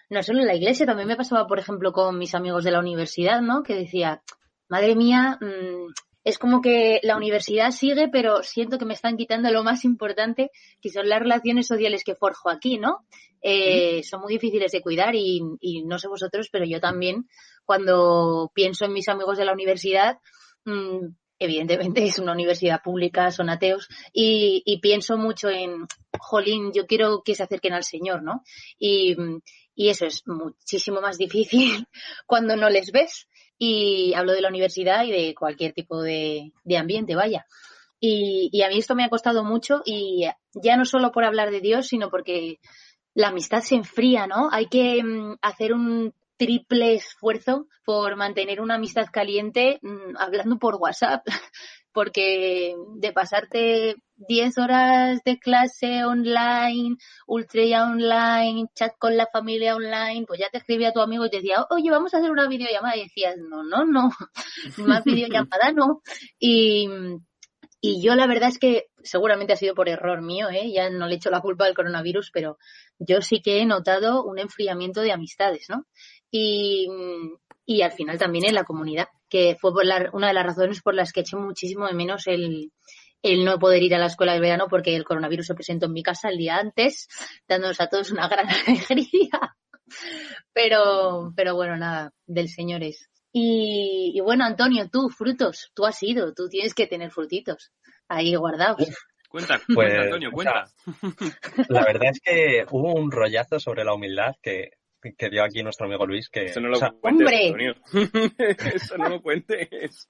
[0.09, 2.81] no solo en la iglesia, también me pasaba, por ejemplo, con mis amigos de la
[2.81, 3.63] universidad, ¿no?
[3.63, 4.21] Que decía,
[4.67, 5.89] madre mía, mmm,
[6.25, 10.51] es como que la universidad sigue, pero siento que me están quitando lo más importante,
[10.81, 13.05] que son las relaciones sociales que forjo aquí, ¿no?
[13.41, 17.29] Eh, son muy difíciles de cuidar y, y no sé vosotros, pero yo también,
[17.63, 20.19] cuando pienso en mis amigos de la universidad,
[20.65, 25.87] mm, evidentemente es una universidad pública, son ateos, y, y pienso mucho en,
[26.19, 28.43] jolín, yo quiero que se acerquen al Señor, ¿no?
[28.77, 29.15] Y,
[29.75, 31.87] y eso es muchísimo más difícil
[32.25, 33.27] cuando no les ves.
[33.59, 37.47] Y hablo de la universidad y de cualquier tipo de, de ambiente, vaya.
[37.99, 41.49] Y, y a mí esto me ha costado mucho y ya no solo por hablar
[41.49, 42.59] de Dios, sino porque
[43.15, 44.49] la amistad se enfría, ¿no?
[44.51, 50.75] Hay que mm, hacer un triple esfuerzo por mantener una amistad caliente mm, hablando por
[50.75, 51.25] WhatsApp,
[51.91, 60.25] porque de pasarte 10 horas de clase online, ultra online, chat con la familia online,
[60.27, 62.95] pues ya te escribía tu amigo y te decía, oye, vamos a hacer una videollamada
[62.97, 64.09] y decías, no, no, no,
[64.77, 66.01] más videollamada no.
[66.39, 66.87] Y,
[67.81, 70.71] y yo la verdad es que seguramente ha sido por error mío, ¿eh?
[70.71, 72.57] ya no le echo la culpa del coronavirus, pero
[72.99, 75.85] yo sí que he notado un enfriamiento de amistades, ¿no?
[76.31, 76.87] Y,
[77.65, 80.81] y al final también en la comunidad, que fue por la- una de las razones
[80.81, 82.71] por las que eché muchísimo de menos el,
[83.21, 85.93] el no poder ir a la escuela de verano porque el coronavirus se presentó en
[85.93, 87.07] mi casa el día antes,
[87.47, 88.47] dándonos a todos una gran
[88.89, 89.55] alegría.
[90.53, 93.09] Pero, pero bueno, nada, del Señor es.
[93.31, 97.71] Y, y bueno, Antonio, tú, frutos, tú has ido, tú tienes que tener frutitos
[98.07, 98.87] ahí guardados.
[99.29, 100.71] Cuenta, Pues, cuenta, Antonio, o cuenta.
[101.69, 104.71] La verdad es que hubo un rollazo sobre la humildad que,
[105.15, 107.45] que dio aquí nuestro amigo Luis, que Eso no lo o sea, cuentes, ¡Hombre!
[107.47, 107.75] Antonio.
[108.73, 110.09] Eso no lo cuentes.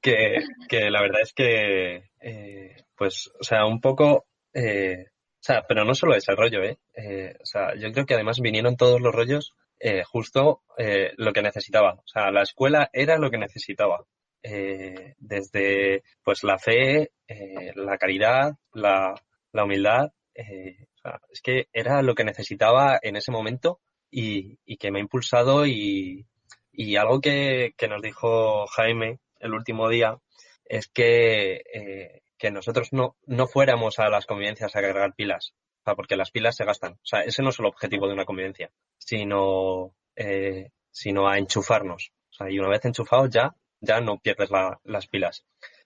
[0.00, 0.38] que,
[0.68, 5.84] que la verdad es que, eh, pues, o sea, un poco, eh, o sea, pero
[5.84, 6.78] no solo ese rollo, ¿eh?
[6.94, 11.32] Eh, O sea, yo creo que además vinieron todos los rollos eh, justo eh, lo
[11.32, 11.94] que necesitaba.
[11.94, 14.04] O sea, la escuela era lo que necesitaba.
[14.42, 19.14] Eh, desde, pues, la fe, eh, la caridad, la,
[19.52, 20.86] la humildad, eh,
[21.30, 25.66] es que era lo que necesitaba en ese momento y, y que me ha impulsado
[25.66, 26.26] y,
[26.72, 30.18] y algo que, que nos dijo Jaime el último día
[30.64, 35.84] es que, eh, que nosotros no, no fuéramos a las convivencias a cargar pilas, o
[35.84, 36.94] sea, porque las pilas se gastan.
[36.94, 42.12] O sea, ese no es el objetivo de una convivencia, sino, eh, sino a enchufarnos.
[42.30, 45.44] O sea, y una vez enchufados ya, ya no pierdes la- las pilas.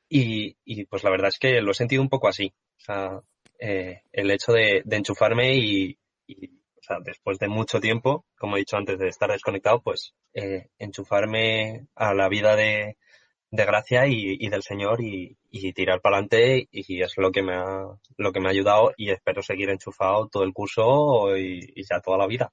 [0.08, 2.54] Y, y pues la verdad es que lo he sentido un poco así.
[2.78, 3.20] O sea,
[3.58, 8.60] eh, el hecho de, de enchufarme y, o sea, después de mucho tiempo, como he
[8.60, 12.96] dicho antes, de estar desconectado, pues eh, enchufarme a la vida de,
[13.50, 17.42] de gracia y, y del Señor y, y tirar para adelante y es lo que
[17.42, 21.60] me ha lo que me ha ayudado y espero seguir enchufado todo el curso y,
[21.74, 22.52] y ya toda la vida.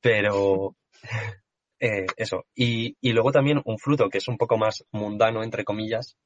[0.00, 0.76] Pero
[1.80, 2.46] eh, eso.
[2.54, 6.16] Y, y luego también un fruto que es un poco más mundano, entre comillas,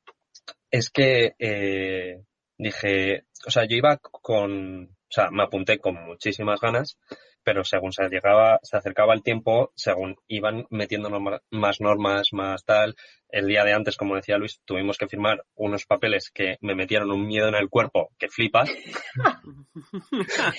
[0.71, 2.23] es que eh,
[2.59, 6.99] dije, o sea, yo iba con, o sea, me apunté con muchísimas ganas,
[7.43, 12.65] pero según se llegaba, se acercaba el tiempo, según iban metiéndonos ma- más normas, más
[12.65, 12.95] tal,
[13.29, 17.11] el día de antes, como decía Luis, tuvimos que firmar unos papeles que me metieron
[17.11, 18.71] un miedo en el cuerpo que flipas.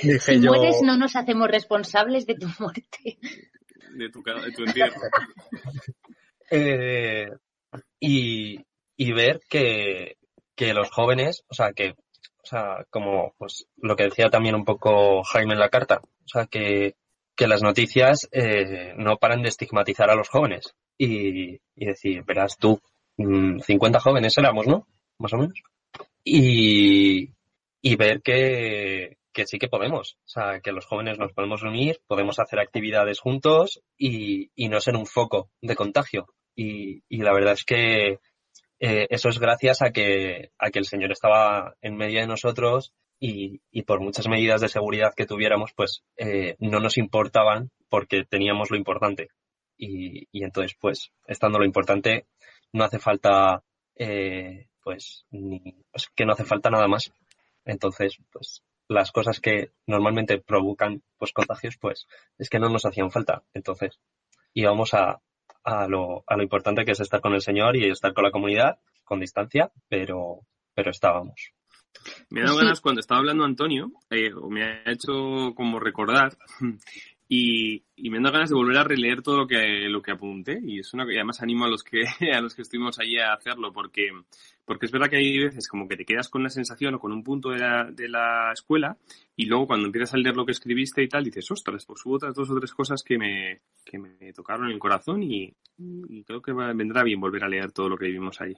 [0.04, 3.18] Dije Si yo, mueres, no nos hacemos responsables de tu muerte.
[3.96, 5.00] De tu, de tu entierro.
[6.52, 7.30] eh,
[8.00, 8.60] y,
[8.98, 10.18] y ver que,
[10.56, 14.66] que los jóvenes, o sea, que, o sea, como pues lo que decía también un
[14.66, 16.96] poco Jaime en la carta, o sea, que,
[17.36, 22.58] que las noticias eh, no paran de estigmatizar a los jóvenes y, y decir, verás
[22.58, 22.80] tú,
[23.18, 24.88] mm, 50 jóvenes éramos, ¿no?
[25.20, 25.62] Más o menos.
[26.24, 27.30] Y,
[27.82, 32.00] y ver que, que sí que podemos, o sea, que los jóvenes nos podemos unir,
[32.08, 36.28] podemos hacer actividades juntos y, y no ser un foco de contagio.
[36.56, 38.20] Y, y la verdad es que
[38.80, 42.94] eh, eso es gracias a que, a que el Señor estaba en medio de nosotros
[43.20, 48.26] y, y por muchas medidas de seguridad que tuviéramos, pues eh, no nos importaban porque
[48.26, 49.30] teníamos lo importante.
[49.78, 52.28] Y, y entonces, pues, estando lo importante,
[52.74, 53.64] no hace falta,
[53.96, 55.62] eh, pues, ni,
[56.16, 57.12] que no hace falta nada más.
[57.66, 62.08] Entonces, pues, las cosas que normalmente provocan, pues, contagios, pues,
[62.38, 63.44] es que no nos hacían falta.
[63.54, 64.00] Entonces,
[64.54, 65.22] íbamos a,
[65.66, 68.32] a lo, a lo importante que es estar con el Señor y estar con la
[68.32, 70.42] comunidad, con distancia, pero,
[70.74, 71.52] pero estábamos.
[72.30, 72.64] Me ha dado Sí.
[72.64, 76.38] ganas cuando estaba hablando Antonio, eh, o me ha hecho como recordar,
[77.28, 80.12] y, y me han dado ganas de volver a releer todo lo que, lo que
[80.12, 83.18] apunté, y es una y además animo a los que, a los que estuvimos allí
[83.18, 84.10] a hacerlo, porque,
[84.64, 87.12] porque es verdad que hay veces como que te quedas con una sensación o con
[87.12, 88.98] un punto de la, de la escuela,
[89.36, 92.16] y luego cuando empiezas a leer lo que escribiste y tal, dices, ostras, pues hubo
[92.16, 96.42] otras dos o tres cosas que me, que me tocaron el corazón y, y creo
[96.42, 98.56] que vendrá bien volver a leer todo lo que vivimos allí.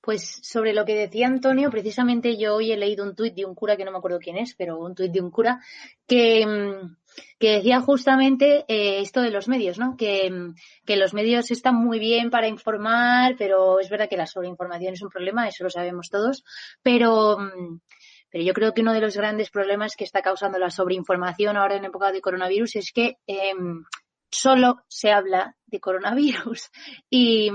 [0.00, 3.54] Pues sobre lo que decía Antonio, precisamente yo hoy he leído un tuit de un
[3.54, 5.60] cura, que no me acuerdo quién es, pero un tuit de un cura,
[6.06, 6.96] que, mm,
[7.38, 9.96] que decía justamente eh, esto de los medios, ¿no?
[9.96, 10.54] Que, mm,
[10.86, 15.02] que los medios están muy bien para informar, pero es verdad que la sobreinformación es
[15.02, 16.44] un problema, eso lo sabemos todos,
[16.82, 17.80] pero, mm,
[18.30, 21.76] pero yo creo que uno de los grandes problemas que está causando la sobreinformación ahora
[21.76, 23.84] en época de coronavirus es que em,
[24.30, 26.70] solo se habla de coronavirus
[27.10, 27.50] y,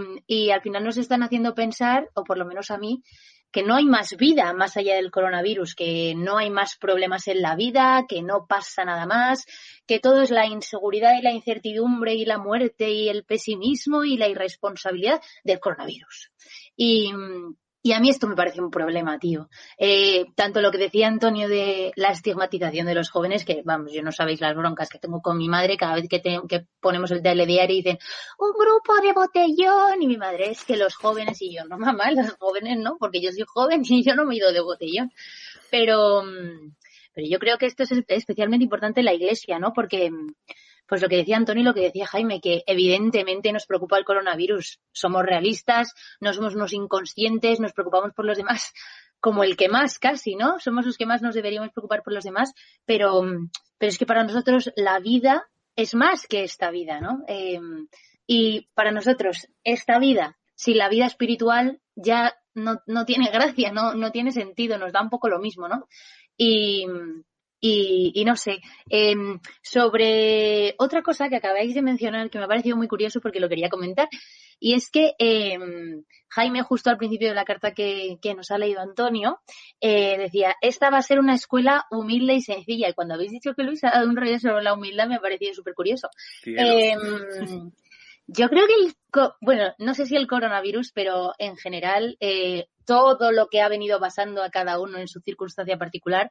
[0.51, 3.03] al final nos están haciendo pensar, o por lo menos a mí,
[3.51, 7.41] que no hay más vida más allá del coronavirus, que no hay más problemas en
[7.41, 9.45] la vida, que no pasa nada más,
[9.87, 14.17] que todo es la inseguridad y la incertidumbre y la muerte y el pesimismo y
[14.17, 16.31] la irresponsabilidad del coronavirus.
[16.75, 17.13] Y,
[17.85, 19.47] y a mí esto me parece un problema, tío.
[19.77, 24.01] Eh, tanto lo que decía Antonio de la estigmatización de los jóvenes, que vamos, yo
[24.01, 27.75] no sabéis las broncas que tengo con mi madre cada vez que, ponemos el telediario
[27.75, 27.99] y dicen
[28.39, 32.09] un grupo de botellón y mi madre es que los jóvenes y yo, no mamá,
[32.09, 35.11] los jóvenes no, porque yo soy joven y yo no me he ido de botellón.
[35.69, 36.73] Pero, mm,
[37.13, 39.73] pero yo creo que esto es especialmente importante en la iglesia, ¿no?
[39.73, 40.33] Porque mm,
[40.87, 44.05] pues lo que decía Antonio y lo que decía Jaime, que evidentemente nos preocupa el
[44.05, 44.79] coronavirus.
[44.91, 48.73] Somos realistas, no somos unos inconscientes, nos preocupamos por los demás
[49.19, 50.59] como el que más casi, ¿no?
[50.59, 52.53] Somos los que más nos deberíamos preocupar por los demás,
[52.85, 53.23] pero,
[53.77, 57.23] pero es que para nosotros la vida es más que esta vida, ¿no?
[57.27, 57.59] Eh,
[58.27, 63.95] y para nosotros esta vida, si la vida espiritual ya no, no tiene gracia, no,
[63.95, 65.87] no tiene sentido, nos da un poco lo mismo, ¿no?
[66.37, 66.85] Y,
[67.67, 69.15] y, y no sé, eh,
[69.61, 73.49] sobre otra cosa que acabáis de mencionar que me ha parecido muy curioso porque lo
[73.49, 74.07] quería comentar,
[74.59, 75.57] y es que eh,
[76.29, 79.39] Jaime, justo al principio de la carta que, que nos ha leído Antonio,
[79.81, 82.89] eh, decía, esta va a ser una escuela humilde y sencilla.
[82.89, 85.19] Y cuando habéis dicho que Luis ha dado un rollo sobre la humildad, me ha
[85.19, 86.09] parecido súper curioso.
[86.45, 86.95] Eh,
[88.27, 92.65] yo creo que, el, co- bueno, no sé si el coronavirus, pero en general, eh,
[92.85, 96.29] todo lo que ha venido pasando a cada uno en su circunstancia particular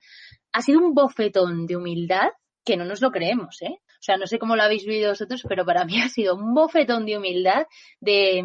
[0.52, 2.28] ha sido un bofetón de humildad
[2.64, 3.76] que no nos lo creemos, ¿eh?
[3.80, 6.54] O sea, no sé cómo lo habéis vivido vosotros, pero para mí ha sido un
[6.54, 7.66] bofetón de humildad
[8.00, 8.42] de,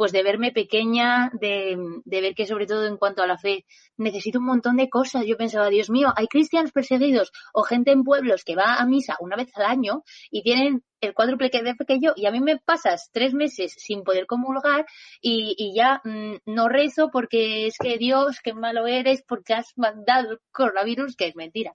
[0.00, 3.66] pues de verme pequeña, de, de ver que sobre todo en cuanto a la fe
[3.98, 5.26] necesito un montón de cosas.
[5.26, 9.18] Yo pensaba, Dios mío, hay cristianos perseguidos o gente en pueblos que va a misa
[9.20, 12.56] una vez al año y tienen el cuádruple que que yo y a mí me
[12.56, 14.86] pasas tres meses sin poder comulgar
[15.20, 19.76] y, y ya mm, no rezo porque es que Dios, qué malo eres porque has
[19.76, 21.74] mandado el coronavirus, que es mentira.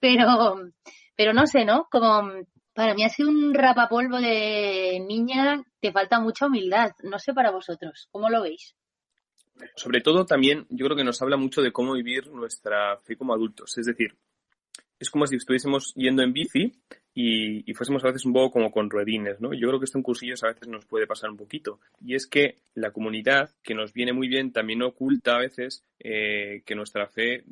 [0.00, 0.62] Pero,
[1.14, 1.88] pero no sé, ¿no?
[1.90, 2.22] Como
[2.76, 6.90] para mí ha sido un rapapolvo de niña, te falta mucha humildad.
[7.02, 8.74] No sé para vosotros, ¿cómo lo veis?
[9.74, 13.32] Sobre todo también yo creo que nos habla mucho de cómo vivir nuestra fe como
[13.32, 13.78] adultos.
[13.78, 14.14] Es decir,
[14.98, 16.70] es como si estuviésemos yendo en bici
[17.14, 19.54] y, fuésemos a veces un poco como con ruedines, ¿no?
[19.54, 21.80] Yo creo que esto en cursillos a veces nos puede pasar un poquito.
[22.04, 26.62] Y es que la comunidad, que nos viene muy bien, también oculta a veces eh,
[26.66, 27.42] que nuestra fe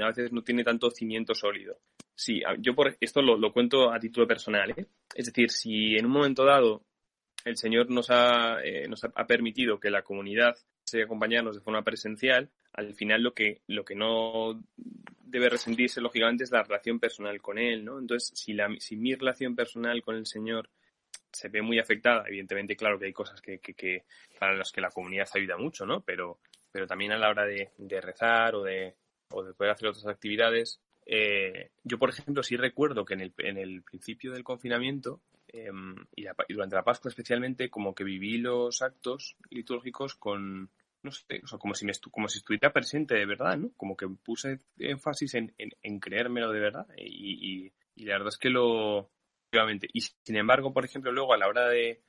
[0.00, 1.76] a veces no tiene tanto cimiento sólido.
[2.20, 4.84] Sí, yo por esto lo, cuento a título personal, ¿eh?
[5.14, 6.82] Es decir, si en un momento dado
[7.46, 10.54] el Señor nos ha, eh, nos ha permitido que la comunidad
[10.84, 14.62] se acompañarnos de forma presencial, al final lo que, lo que no
[15.24, 17.98] debe resentirse, lógicamente, es la relación personal con Él, ¿no?
[17.98, 20.68] Entonces, si, la, si mi relación personal con el Señor
[21.32, 24.04] se ve muy afectada, evidentemente, claro que hay cosas que, que, que
[24.38, 26.02] para las que la comunidad ayuda mucho, ¿no?
[26.02, 26.38] Pero,
[26.70, 28.94] pero también a la hora de, de rezar o de,
[29.30, 33.34] o de poder hacer otras actividades, eh, yo, por ejemplo, sí recuerdo que en el,
[33.38, 35.68] en el principio del confinamiento eh,
[36.14, 40.70] y, durante la Pascua especialmente, como que viví los actos litúrgicos con,
[41.02, 43.72] no sé, o sea, como si, me estu- como si estuviera presente de verdad, ¿no?
[43.76, 45.52] Como que puse énfasis en,
[45.98, 49.10] creérmelo de verdad y, y, la verdad es que lo...
[49.92, 52.02] Y sin embargo, por ejemplo, luego a la hora de,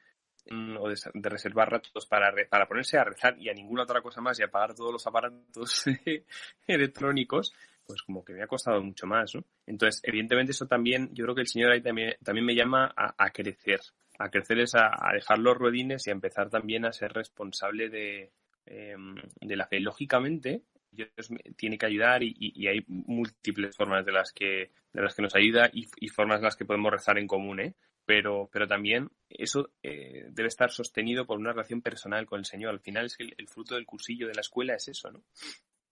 [0.51, 4.03] mm, de, de reservar ratos para, re- para ponerse a rezar y a ninguna otra
[4.03, 5.85] cosa más y apagar todos los aparatos
[6.67, 7.55] electrónicos,
[7.91, 9.43] pues como que me ha costado mucho más, ¿no?
[9.65, 13.81] Entonces, evidentemente eso también, yo creo que el Señor ahí también, me llama a, crecer.
[14.17, 18.31] A crecer es a, dejar los ruedines y a empezar también a ser responsable de,
[18.65, 18.95] eh,
[19.41, 19.79] de la fe.
[19.79, 21.09] Lógicamente, Dios
[21.55, 25.69] tiene que ayudar y, hay múltiples formas de las que, de las que nos ayuda
[25.73, 27.75] y, y formas en las que podemos rezar en común, ¿eh?
[28.05, 32.71] Pero, pero también eso eh, debe estar sostenido por una relación personal con el Señor.
[32.71, 35.23] Al final es que el, el fruto del cursillo de la escuela es eso, ¿no?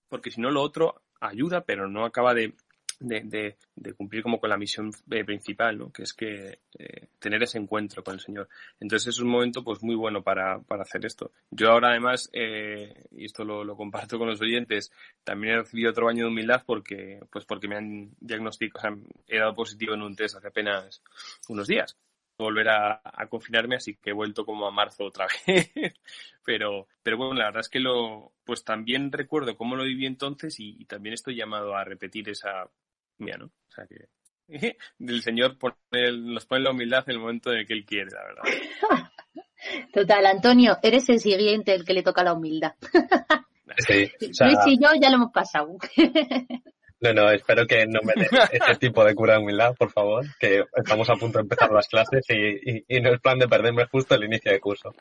[0.09, 2.53] Porque si no, lo otro ayuda, pero no acaba de,
[2.99, 5.91] de, de- cumplir como con la misión eh, principal, ¿no?
[5.91, 8.47] Que es que eh, tener ese encuentro con el Señor.
[8.79, 11.31] Entonces es un momento pues muy bueno para, para hacer esto.
[11.49, 14.91] Yo ahora además, eh, y esto lo, lo comparto con los oyentes,
[15.23, 18.97] también he recibido otro baño de humildad porque, pues porque me han diagnosticado,
[19.27, 21.01] he dado positivo en un test hace apenas
[21.47, 21.97] unos días.
[22.43, 25.71] Volver a, a confinarme, así que he vuelto como a marzo otra vez.
[26.43, 30.59] pero, pero bueno, la verdad es que lo, pues también recuerdo cómo lo viví entonces
[30.59, 32.69] y, y también estoy llamado a repetir esa
[33.17, 33.45] mía, ¿no?
[33.45, 34.07] O sea que
[34.99, 38.11] el Señor pone, nos pone la humildad en el momento en el que Él quiere,
[38.11, 39.11] la verdad.
[39.93, 42.73] Total, Antonio, eres el siguiente el que le toca la humildad.
[43.77, 45.77] Sí, o sea, Luis y yo ya lo hemos pasado.
[47.01, 50.25] No, no, espero que no me den ese tipo de cura de humildad, por favor,
[50.39, 53.47] que estamos a punto de empezar las clases y, y, y no es plan de
[53.47, 54.93] perderme justo el inicio de curso.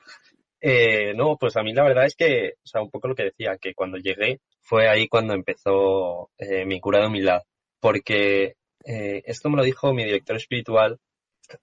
[0.60, 3.24] Eh, no, pues a mí la verdad es que, o sea, un poco lo que
[3.24, 7.42] decía, que cuando llegué fue ahí cuando empezó eh, mi cura de humildad,
[7.80, 10.98] porque eh, esto me lo dijo mi director espiritual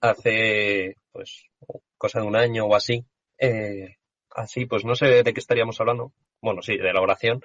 [0.00, 1.44] hace, pues,
[1.98, 3.04] cosa de un año o así.
[3.38, 3.96] Eh,
[4.30, 6.12] así, pues no sé de qué estaríamos hablando.
[6.40, 7.42] Bueno, sí, de la oración.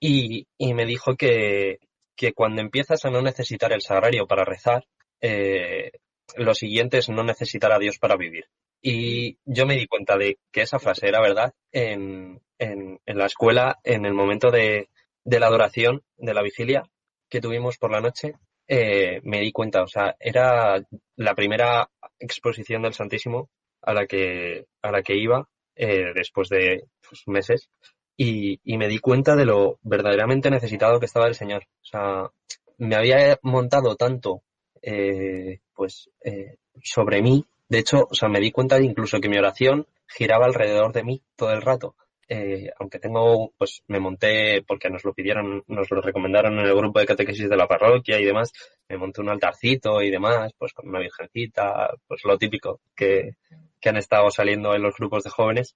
[0.00, 1.78] Y, y me dijo que,
[2.16, 4.86] que cuando empiezas a no necesitar el sagrario para rezar,
[5.20, 5.92] eh,
[6.36, 8.46] lo siguiente es no necesitar a Dios para vivir.
[8.80, 13.26] Y yo me di cuenta de que esa frase era verdad en, en, en la
[13.26, 14.88] escuela, en el momento de,
[15.24, 16.84] de la adoración, de la vigilia
[17.28, 18.34] que tuvimos por la noche,
[18.68, 20.82] eh, me di cuenta, o sea, era
[21.16, 23.50] la primera exposición del Santísimo
[23.82, 27.68] a la que, a la que iba eh, después de pues, meses
[28.16, 31.64] y, y me di cuenta de lo verdaderamente necesitado que estaba el Señor.
[31.82, 32.30] O sea,
[32.78, 34.42] me había montado tanto
[34.82, 37.44] eh, pues eh, sobre mí.
[37.68, 41.04] De hecho, o sea, me di cuenta de incluso que mi oración giraba alrededor de
[41.04, 41.96] mí todo el rato.
[42.28, 46.74] Eh, aunque tengo, pues me monté, porque nos lo pidieron, nos lo recomendaron en el
[46.74, 48.50] grupo de catequesis de la parroquia y demás,
[48.88, 53.36] me monté un altarcito y demás, pues con una virgencita, pues lo típico que,
[53.78, 55.74] que han estado saliendo en los grupos de jóvenes.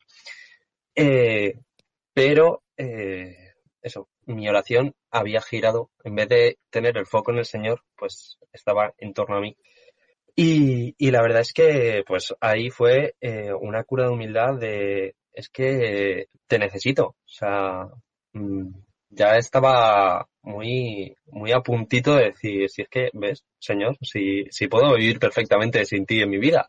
[0.94, 1.54] Eh,
[2.18, 7.44] pero, eh, eso, mi oración había girado, en vez de tener el foco en el
[7.44, 9.56] Señor, pues estaba en torno a mí.
[10.34, 15.14] Y, y la verdad es que, pues ahí fue eh, una cura de humildad de,
[15.32, 17.06] es que te necesito.
[17.06, 17.86] O sea,
[18.32, 18.66] mm,
[19.10, 24.66] ya estaba muy, muy a puntito de decir, si es que, ves, Señor, si, si
[24.66, 26.68] puedo vivir perfectamente sin ti en mi vida.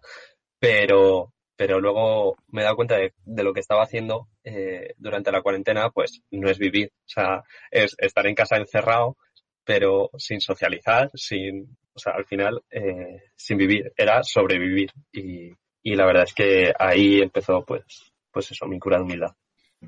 [0.59, 3.11] Pero, pero luego me he dado cuenta de,
[3.43, 6.93] lo que estaba haciendo eh, durante la cuarentena, pues no es vivir.
[6.99, 9.17] O sea, es estar en casa encerrado,
[9.65, 13.91] pero sin socializar, sin, o sea, al final, eh, sin vivir.
[13.97, 14.91] Era sobrevivir.
[15.11, 15.51] Y,
[15.83, 19.35] y la verdad es que ahí empezó, pues, pues eso, mi cura de humildad.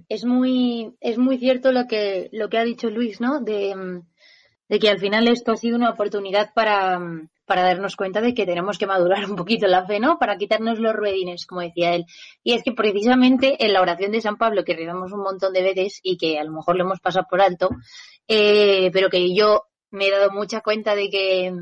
[0.10, 3.40] Es muy, es muy cierto lo que, lo que ha dicho Luis, ¿no?
[3.40, 4.02] De,
[4.68, 7.00] de que al final esto ha sido una oportunidad para,
[7.52, 10.18] para darnos cuenta de que tenemos que madurar un poquito la fe, ¿no?
[10.18, 12.06] Para quitarnos los ruedines, como decía él.
[12.46, 15.62] Y es que precisamente en la oración de San Pablo, que rezamos un montón de
[15.62, 17.70] veces y que a lo mejor lo hemos pasado por alto,
[18.26, 21.54] eh, pero que yo me he dado mucha cuenta de que,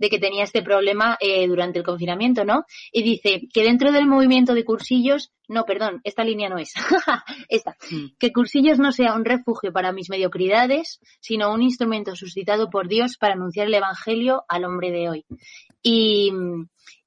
[0.00, 2.64] de que tenía este problema eh, durante el confinamiento, ¿no?
[2.90, 6.72] Y dice que dentro del movimiento de cursillos, no, perdón, esta línea no es,
[7.48, 7.76] esta,
[8.18, 13.18] que cursillos no sea un refugio para mis mediocridades, sino un instrumento suscitado por Dios
[13.18, 15.24] para anunciar el Evangelio al hombre de hoy.
[15.82, 16.32] Y,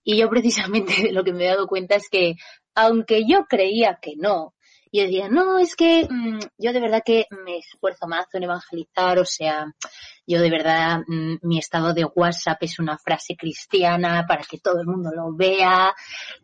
[0.04, 2.36] y yo precisamente lo que me he dado cuenta es que,
[2.76, 4.54] aunque yo creía que no,
[4.94, 8.44] y yo decía, no, es que mmm, yo de verdad que me esfuerzo más en
[8.44, 9.66] evangelizar, o sea,
[10.28, 14.82] yo de verdad, mmm, mi estado de WhatsApp es una frase cristiana para que todo
[14.82, 15.96] el mundo lo vea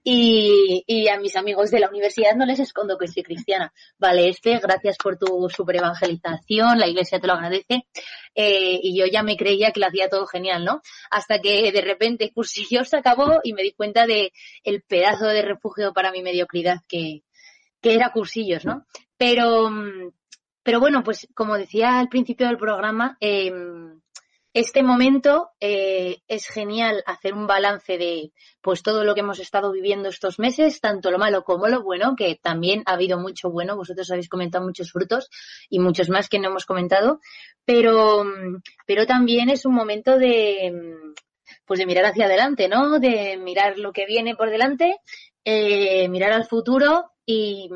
[0.04, 3.72] y, y a mis amigos de la universidad no les escondo que soy cristiana.
[4.00, 7.86] Vale, este, gracias por tu super evangelización, la iglesia te lo agradece
[8.34, 10.82] eh, y yo ya me creía que lo hacía todo genial, ¿no?
[11.12, 14.34] Hasta que de repente cursillo se acabó y me di cuenta de
[14.64, 17.22] el pedazo de refugio para mi mediocridad que,
[17.82, 18.86] que era cursillos, ¿no?
[19.18, 19.70] Pero,
[20.64, 23.52] pero bueno, pues como decía al principio del programa, eh,
[24.54, 29.72] este momento eh, es genial hacer un balance de pues todo lo que hemos estado
[29.72, 33.76] viviendo estos meses, tanto lo malo como lo bueno, que también ha habido mucho bueno,
[33.76, 35.30] vosotros habéis comentado muchos frutos
[35.70, 37.20] y muchos más que no hemos comentado,
[37.64, 38.26] pero,
[38.88, 40.74] pero también es un momento de
[41.66, 43.00] pues de mirar hacia adelante, ¿no?
[43.00, 44.98] De mirar lo que viene por delante,
[45.46, 47.70] eh, mirar al futuro y,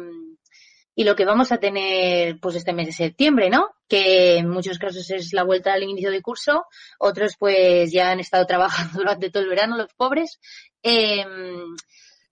[0.95, 3.69] y lo que vamos a tener pues este mes de septiembre, ¿no?
[3.87, 6.65] Que en muchos casos es la vuelta al inicio de curso,
[6.97, 10.39] otros pues ya han estado trabajando durante todo el verano los pobres.
[10.81, 11.23] Eh,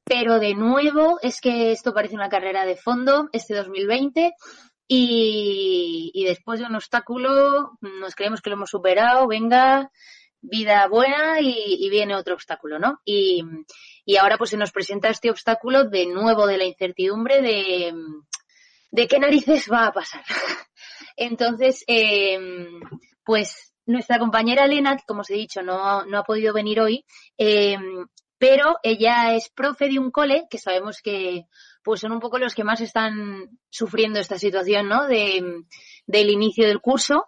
[0.03, 4.33] pero de nuevo es que esto parece una carrera de fondo este 2020
[4.87, 9.91] y, y después de un obstáculo nos creemos que lo hemos superado, venga,
[10.41, 12.99] vida buena y, viene otro obstáculo, ¿no?
[13.05, 13.43] Y,
[14.05, 17.93] y, ahora pues se nos presenta este obstáculo de nuevo de la incertidumbre de,
[18.91, 20.23] de qué narices va a pasar.
[21.15, 22.39] Entonces, eh,
[23.23, 27.05] pues nuestra compañera Elena, como os he dicho no, no ha podido venir hoy,
[27.37, 27.77] eh,
[28.37, 31.45] pero ella es profe de un cole que sabemos que
[31.83, 35.07] pues son un poco los que más están sufriendo esta situación, ¿no?
[35.07, 35.63] De,
[36.05, 37.27] del inicio del curso.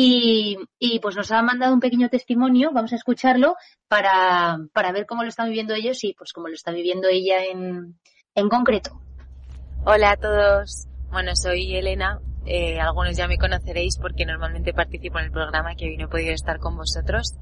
[0.00, 3.56] Y, y, pues nos ha mandado un pequeño testimonio, vamos a escucharlo
[3.88, 7.44] para, para ver cómo lo están viviendo ellos y pues cómo lo está viviendo ella
[7.44, 7.98] en,
[8.36, 8.92] en concreto.
[9.84, 10.86] Hola a todos.
[11.10, 12.20] Bueno, soy Elena.
[12.46, 16.08] Eh, algunos ya me conoceréis porque normalmente participo en el programa que hoy no he
[16.08, 17.34] podido estar con vosotros.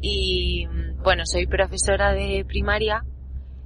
[0.00, 0.66] Y
[1.04, 3.04] bueno, soy profesora de primaria.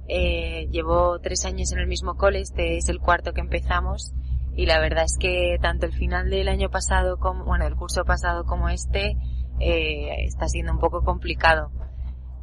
[0.09, 4.11] Eh, llevo tres años en el mismo cole, este es el cuarto que empezamos.
[4.55, 8.05] Y la verdad es que tanto el final del año pasado como, bueno, el curso
[8.05, 9.17] pasado como este,
[9.59, 11.71] eh, está siendo un poco complicado.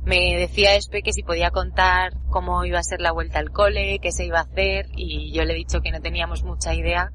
[0.03, 3.99] Me decía Espe que si podía contar cómo iba a ser la vuelta al cole,
[4.01, 7.13] qué se iba a hacer, y yo le he dicho que no teníamos mucha idea,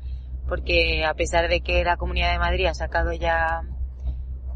[0.47, 3.61] porque a pesar de que la Comunidad de Madrid ha sacado ya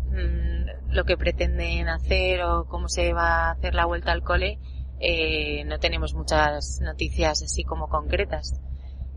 [0.05, 4.59] mmm, lo que pretenden hacer o cómo se va a hacer la vuelta al cole,
[4.99, 8.61] eh, no tenemos muchas noticias así como concretas.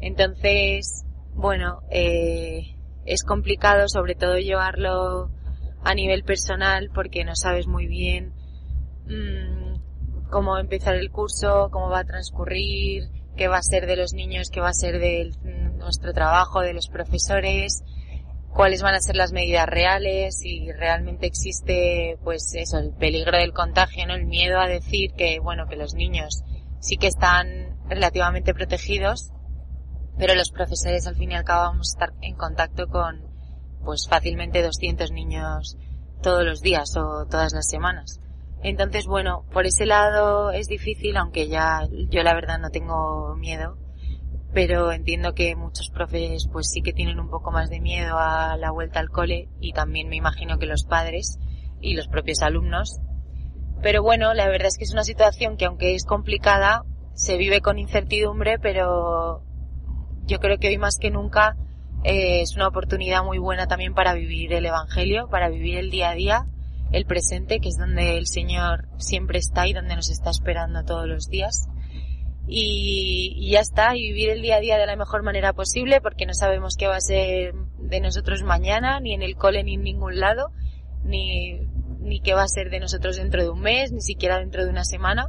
[0.00, 1.04] Entonces,
[1.34, 5.30] bueno, eh, es complicado sobre todo llevarlo
[5.84, 8.32] a nivel personal porque no sabes muy bien
[9.06, 14.12] mmm, cómo empezar el curso, cómo va a transcurrir, qué va a ser de los
[14.12, 15.30] niños, qué va a ser de
[15.78, 17.82] nuestro trabajo, de los profesores,
[18.52, 23.52] cuáles van a ser las medidas reales, si realmente existe, pues eso, el peligro del
[23.52, 24.14] contagio, ¿no?
[24.14, 26.42] El miedo a decir que, bueno, que los niños
[26.80, 29.32] sí que están relativamente protegidos,
[30.18, 33.22] pero los profesores al fin y al cabo vamos a estar en contacto con,
[33.84, 35.76] pues fácilmente 200 niños
[36.22, 38.20] todos los días o todas las semanas.
[38.62, 43.76] Entonces, bueno, por ese lado es difícil, aunque ya yo la verdad no tengo miedo,
[44.54, 48.56] pero entiendo que muchos profes pues sí que tienen un poco más de miedo a
[48.56, 51.38] la vuelta al cole y también me imagino que los padres
[51.80, 53.00] y los propios alumnos.
[53.82, 56.84] Pero bueno, la verdad es que es una situación que aunque es complicada,
[57.14, 59.42] se vive con incertidumbre, pero
[60.32, 61.56] yo creo que hoy más que nunca
[62.04, 66.08] eh, es una oportunidad muy buena también para vivir el Evangelio, para vivir el día
[66.08, 66.46] a día,
[66.90, 71.06] el presente, que es donde el Señor siempre está y donde nos está esperando todos
[71.06, 71.68] los días
[72.46, 76.00] y, y, ya está, y vivir el día a día de la mejor manera posible
[76.00, 79.74] porque no sabemos qué va a ser de nosotros mañana, ni en el cole, ni
[79.74, 80.50] en ningún lado,
[81.04, 81.60] ni,
[82.00, 84.70] ni qué va a ser de nosotros dentro de un mes, ni siquiera dentro de
[84.70, 85.28] una semana.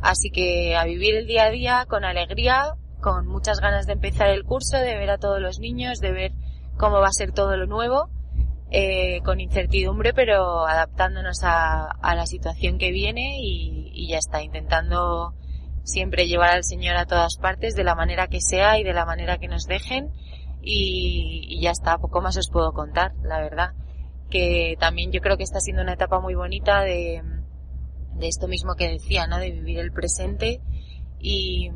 [0.00, 2.74] Así que a vivir el día a día con alegría,
[3.06, 6.32] con muchas ganas de empezar el curso, de ver a todos los niños, de ver
[6.76, 8.10] cómo va a ser todo lo nuevo,
[8.72, 14.42] eh, con incertidumbre, pero adaptándonos a, a la situación que viene y, y ya está,
[14.42, 15.34] intentando
[15.84, 19.06] siempre llevar al Señor a todas partes de la manera que sea y de la
[19.06, 20.10] manera que nos dejen
[20.60, 23.70] y, y, ya está, poco más os puedo contar, la verdad.
[24.30, 27.22] Que también yo creo que está siendo una etapa muy bonita de,
[28.14, 29.38] de esto mismo que decía, ¿no?
[29.38, 30.60] De vivir el presente
[31.20, 31.70] y,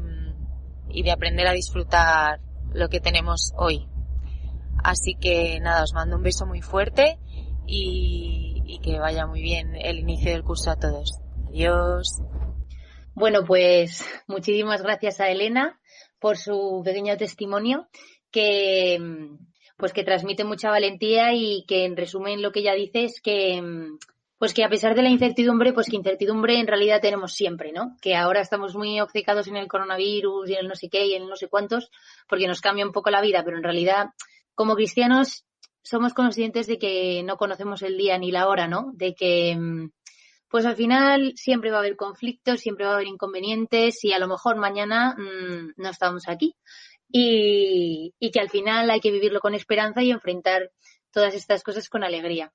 [0.92, 2.40] y de aprender a disfrutar
[2.72, 3.86] lo que tenemos hoy.
[4.82, 7.18] Así que nada, os mando un beso muy fuerte
[7.66, 11.18] y, que vaya muy bien el inicio del curso a todos.
[11.48, 12.20] Adiós.
[13.14, 15.78] Bueno, pues muchísimas gracias a Elena
[16.18, 17.88] por su pequeño testimonio
[18.30, 18.98] que
[19.76, 23.62] pues que transmite mucha valentía y que en resumen lo que ella dice es que
[24.40, 27.98] pues que a pesar de la incertidumbre, pues que incertidumbre en realidad tenemos siempre, ¿no?
[28.00, 31.12] Que ahora estamos muy obcecados en el coronavirus y en el no sé qué y
[31.12, 31.90] en el no sé cuántos,
[32.26, 34.06] porque nos cambia un poco la vida, pero en realidad,
[34.54, 35.44] como cristianos,
[35.82, 38.92] somos conscientes de que no conocemos el día ni la hora, ¿no?
[38.94, 39.58] De que
[40.48, 44.18] pues al final siempre va a haber conflictos, siempre va a haber inconvenientes y a
[44.18, 46.56] lo mejor mañana mmm, no estamos aquí.
[47.12, 50.70] Y, y, que al final hay que vivirlo con esperanza y enfrentar
[51.12, 52.54] todas estas cosas con alegría.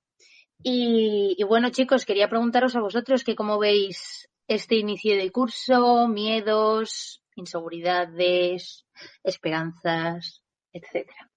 [0.63, 7.21] Y, bueno, chicos, quería preguntaros a vosotros que cómo veis este inicio de curso, miedos,
[7.35, 8.85] inseguridades,
[9.23, 10.41] esperanzas,
[10.71, 11.29] etcétera.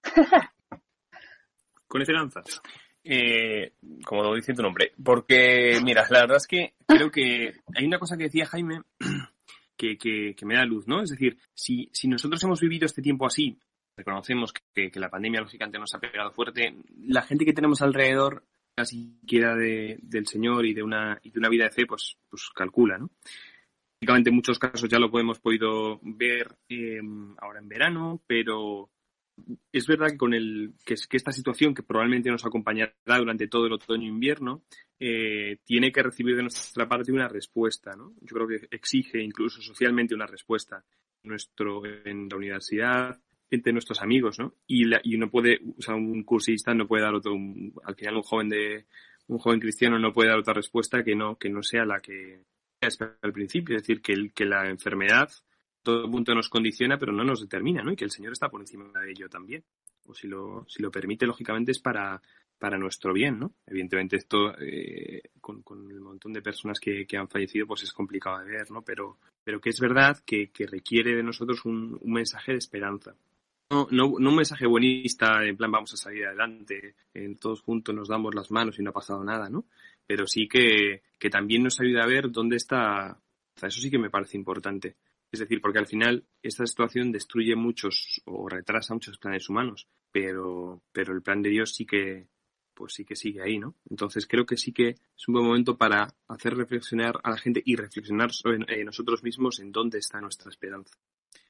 [1.87, 2.61] con esperanzas.
[3.03, 3.73] Eh,
[4.05, 8.17] como dice tu nombre, porque, mira, la verdad es que creo que hay una cosa
[8.17, 8.81] que decía Jaime
[9.77, 11.01] que, que, que me da luz, ¿no?
[11.01, 13.57] Es decir, si, si, nosotros hemos vivido este tiempo así,
[13.95, 18.43] reconocemos que, la pandemia lógicamente nos ha pegado fuerte, la gente que tenemos alrededor,
[18.85, 22.49] siquiera de, del Señor y de una, y de una vida de fe, pues, pues
[22.55, 23.09] calcula, ¿no?
[24.01, 27.01] Lógicamente en muchos casos ya lo hemos podido ver eh,
[27.37, 28.89] ahora en verano, pero
[29.71, 33.67] es verdad que con el que, que, esta situación que probablemente nos acompañará durante todo
[33.67, 34.63] el otoño e invierno
[34.99, 38.13] eh, tiene que recibir de nuestra parte una respuesta, ¿no?
[38.21, 40.83] Yo creo que exige incluso socialmente una respuesta
[41.23, 43.19] nuestro en la universidad
[43.51, 44.53] entre nuestros amigos, ¿no?
[44.67, 47.95] Y, la, y uno puede, o sea, un cursista no puede dar otro, un, al
[47.95, 48.85] final un joven de
[49.27, 52.41] un joven cristiano no puede dar otra respuesta que no que no sea la que
[53.21, 55.29] al principio, es decir, que, el- que la enfermedad
[55.83, 57.91] todo punto nos condiciona, pero no nos determina, ¿no?
[57.91, 59.63] Y que el Señor está por encima de ello también.
[60.05, 62.21] O si lo, si lo permite, lógicamente es para,
[62.57, 63.53] para nuestro bien, ¿no?
[63.65, 67.93] Evidentemente esto, eh, con, con el montón de personas que, que han fallecido, pues es
[67.93, 68.81] complicado de ver, ¿no?
[68.81, 73.15] Pero, pero que es verdad que, que requiere de nosotros un, un mensaje de esperanza.
[73.71, 78.07] No, no, un mensaje buenista, en plan vamos a salir adelante, en todos juntos nos
[78.07, 79.67] damos las manos y no ha pasado nada, ¿no?
[80.07, 83.21] Pero sí que, que también nos ayuda a ver dónde está,
[83.55, 84.97] eso sí que me parece importante.
[85.31, 90.81] Es decir, porque al final esta situación destruye muchos o retrasa muchos planes humanos, pero,
[90.91, 92.27] pero el plan de Dios sí que,
[92.73, 93.75] pues sí que sigue ahí, ¿no?
[93.87, 97.61] Entonces creo que sí que es un buen momento para hacer reflexionar a la gente
[97.63, 100.97] y reflexionar sobre eh, nosotros mismos en dónde está nuestra esperanza.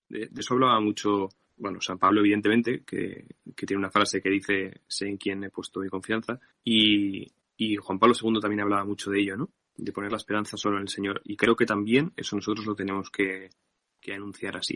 [0.10, 4.30] De, de eso hablaba mucho, bueno, San Pablo evidentemente, que, que tiene una frase que
[4.30, 8.86] dice, sé en quién he puesto mi confianza, y, y Juan Pablo II también hablaba
[8.86, 9.50] mucho de ello, ¿no?
[9.76, 11.22] De poner la esperanza solo en el Señor.
[11.24, 13.50] Y creo que también eso nosotros lo tenemos que,
[14.02, 14.76] que anunciar así.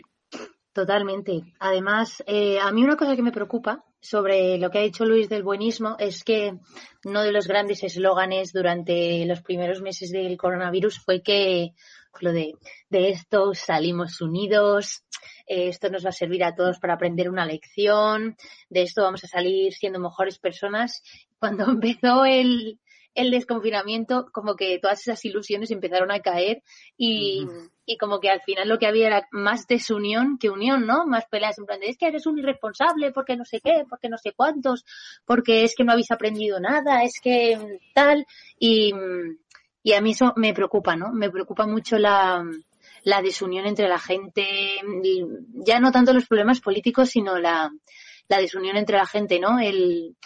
[0.74, 1.54] Totalmente.
[1.60, 5.28] Además, eh, a mí una cosa que me preocupa sobre lo que ha dicho Luis
[5.28, 6.58] del buenismo es que
[7.04, 11.74] uno de los grandes eslóganes durante los primeros meses del coronavirus fue que
[12.20, 12.54] de,
[12.88, 15.04] de esto salimos unidos,
[15.46, 18.36] eh, esto nos va a servir a todos para aprender una lección,
[18.68, 21.02] de esto vamos a salir siendo mejores personas.
[21.38, 22.78] Cuando empezó el,
[23.14, 26.62] el desconfinamiento, como que todas esas ilusiones empezaron a caer
[26.96, 27.46] y,
[27.86, 31.06] y como que al final lo que había era más desunión que unión, ¿no?
[31.06, 34.08] Más peleas en plan de es que eres un irresponsable porque no sé qué, porque
[34.08, 34.84] no sé cuántos,
[35.24, 38.26] porque es que no habéis aprendido nada, es que tal
[38.58, 39.38] y, mm,
[39.84, 41.12] y a mí eso me preocupa, ¿no?
[41.12, 42.42] Me preocupa mucho la,
[43.02, 44.46] la desunión entre la gente,
[45.52, 47.70] ya no tanto los problemas políticos, sino la,
[48.26, 49.60] la desunión entre la gente, ¿no?
[49.60, 50.16] El,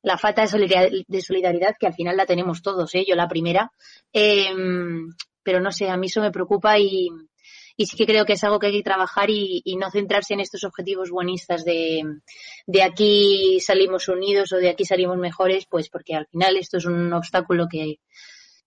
[0.00, 3.04] la falta de solidaridad, de solidaridad que al final la tenemos todos, ¿eh?
[3.06, 3.70] yo la primera.
[4.14, 4.50] Eh,
[5.42, 7.08] pero no sé, a mí eso me preocupa y,
[7.76, 10.32] y sí que creo que es algo que hay que trabajar y, y no centrarse
[10.32, 12.02] en estos objetivos buenistas de,
[12.66, 16.86] de aquí salimos unidos o de aquí salimos mejores, pues porque al final esto es
[16.86, 17.98] un obstáculo que,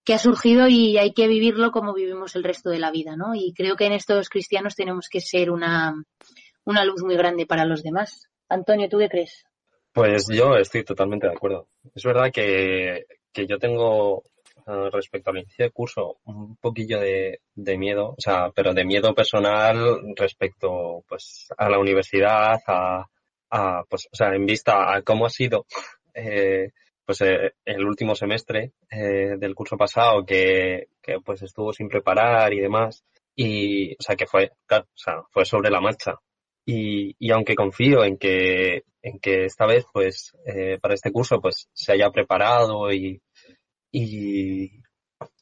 [0.05, 3.33] que ha surgido y hay que vivirlo como vivimos el resto de la vida, ¿no?
[3.33, 5.95] Y creo que en estos cristianos tenemos que ser una,
[6.63, 8.29] una luz muy grande para los demás.
[8.47, 9.45] Antonio, ¿tú qué crees?
[9.91, 11.69] Pues yo estoy totalmente de acuerdo.
[11.95, 14.17] Es verdad que, que yo tengo
[14.67, 18.85] uh, respecto al inicio de curso un poquillo de, de, miedo, o sea, pero de
[18.85, 23.07] miedo personal respecto pues a la universidad, a,
[23.49, 25.65] a pues, o sea, en vista a cómo ha sido
[26.13, 26.71] eh,
[27.05, 32.53] pues eh, el último semestre eh, del curso pasado que, que pues estuvo sin preparar
[32.53, 33.03] y demás
[33.35, 36.15] y o sea que fue claro, o sea, fue sobre la marcha.
[36.65, 41.39] Y, y, aunque confío en que, en que esta vez, pues, eh, para este curso,
[41.39, 43.21] pues, se haya preparado y,
[43.91, 44.71] y,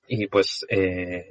[0.08, 1.26] y pues, eh,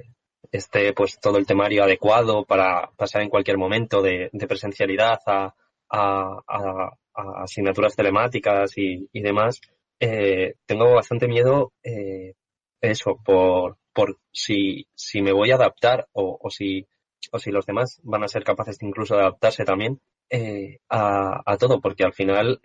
[0.51, 5.53] esté, pues, todo el temario adecuado para pasar en cualquier momento de, de presencialidad a,
[5.89, 9.61] a, a, a, asignaturas telemáticas y, y demás,
[10.05, 12.33] eh, tengo bastante miedo, eh,
[12.81, 16.85] eso, por, por si, si me voy a adaptar o, o si,
[17.31, 21.57] o si los demás van a ser capaces incluso de adaptarse también eh, a, a,
[21.57, 22.59] todo, porque al final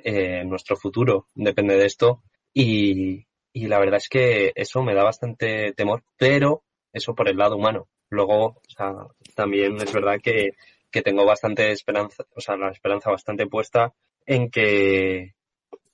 [0.47, 5.73] nuestro futuro depende de esto y, y, la verdad es que eso me da bastante
[5.75, 7.89] temor, pero eso por el lado humano.
[8.11, 8.95] Luego, o sea,
[9.37, 10.55] también es verdad que,
[10.91, 13.95] que tengo bastante esperanza, o sea, la esperanza bastante puesta
[14.27, 15.35] en que,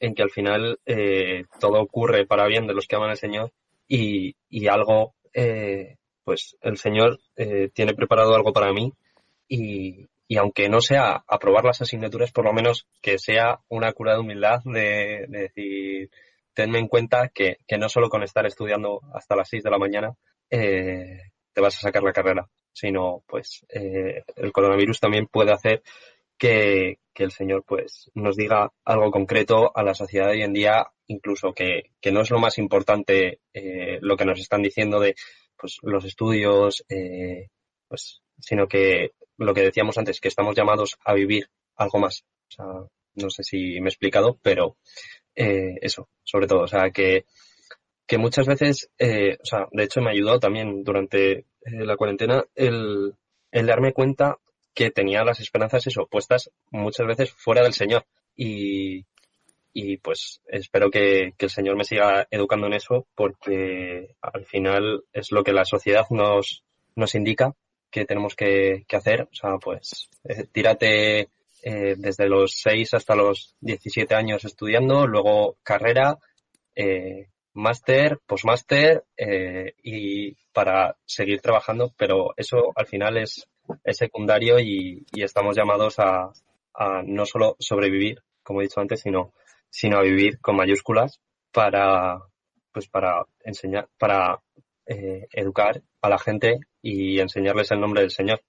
[0.00, 3.52] en que al final eh, todo ocurre para bien de los que aman al Señor
[3.86, 8.92] y, y algo eh, pues el Señor eh, tiene preparado algo para mí
[9.48, 14.14] y, y, aunque no sea aprobar las asignaturas, por lo menos que sea una cura
[14.14, 16.10] de humildad de, de decir,
[16.54, 19.78] tenme en cuenta que, que, no solo con estar estudiando hasta las 6 de la
[19.78, 20.14] mañana
[20.48, 25.82] te vas a sacar la carrera, sino pues el coronavirus también puede hacer
[26.38, 30.52] que, que, el Señor pues nos diga algo concreto a la sociedad de hoy en
[30.52, 35.00] día, incluso que, que no es lo más importante eh, lo que nos están diciendo
[35.00, 35.14] de
[35.56, 37.48] pues los estudios, eh,
[37.88, 42.24] pues, sino que lo que decíamos antes, que estamos llamados a vivir algo más.
[42.48, 42.66] O sea,
[43.14, 44.76] no sé si me he explicado, pero
[45.34, 47.24] eh, eso, sobre todo, o sea, que,
[48.06, 53.14] que muchas veces, eh, o sea, de hecho me ayudó también durante la cuarentena el,
[53.50, 54.38] el darme cuenta
[54.74, 58.04] que tenía las esperanzas eso, puestas muchas veces fuera del Señor.
[58.36, 59.04] Y,
[59.72, 65.04] y pues espero que, que, el Señor me siga educando en eso porque al final
[65.12, 66.64] es lo que la sociedad nos,
[66.96, 67.54] nos indica
[67.90, 69.22] que tenemos que, que hacer.
[69.22, 71.28] O sea, pues eh, tírate
[71.66, 76.18] eh, desde los 6 hasta los 17 años estudiando, luego carrera,
[76.74, 83.48] eh, máster, postmáster eh, y para seguir trabajando, pero eso al final es,
[83.82, 86.32] es secundario y, y estamos llamados a,
[86.74, 89.32] a no solo sobrevivir, como he dicho antes, sino,
[89.70, 91.20] sino a vivir con mayúsculas
[91.52, 92.20] para,
[92.72, 94.40] pues para enseñar, para
[94.86, 98.42] eh, educar a la gente y enseñarles el nombre del Señor.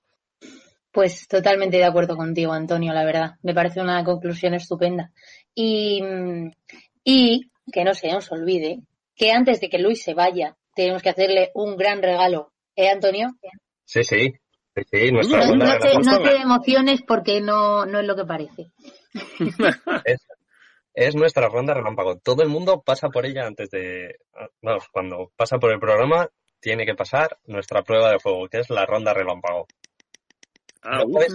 [0.92, 3.32] Pues totalmente de acuerdo contigo, Antonio, la verdad.
[3.44, 5.12] Me parece una conclusión estupenda.
[5.54, 6.02] Y,
[7.04, 8.80] y que no se nos olvide
[9.16, 12.52] que antes de que Luis se vaya, tenemos que hacerle un gran regalo.
[12.76, 13.30] ¿Eh, Antonio?
[13.86, 14.34] Sí, sí,
[14.76, 18.16] sí, sí, nuestra No, no te, la- no te emociones porque no, no es lo
[18.16, 18.72] que parece.
[20.06, 20.28] es,
[20.94, 22.18] es nuestra ronda relámpago.
[22.20, 24.16] Todo el mundo pasa por ella antes de,
[24.62, 28.70] vamos, cuando pasa por el programa tiene que pasar nuestra prueba de fuego, que es
[28.70, 29.68] la ronda relámpago.
[30.82, 31.34] Ah, uh, puedes-.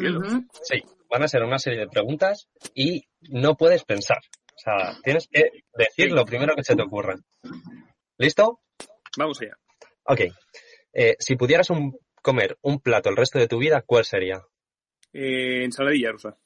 [0.63, 4.19] Sí, van a ser una serie de preguntas y no puedes pensar.
[4.55, 7.17] O sea, tienes que decir lo primero que se te ocurra.
[8.19, 8.61] ¿Listo?
[9.17, 9.57] Vamos allá.
[10.05, 10.21] Ok.
[10.93, 14.43] Eh, si pudieras un- comer un plato el resto de tu vida, ¿cuál sería?
[15.13, 16.39] Eh, ensaladilla rusa.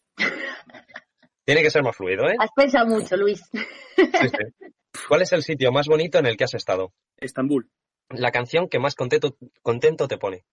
[1.45, 2.37] Tiene que ser más fluido, ¿eh?
[2.39, 3.43] Has pensado mucho, Luis.
[3.53, 3.63] Sí,
[3.97, 4.73] sí.
[5.09, 6.95] ¿Cuál es el sitio más bonito en el que has estado?
[7.19, 7.71] Estambul.
[8.11, 10.45] La canción que más contento, contento te pone.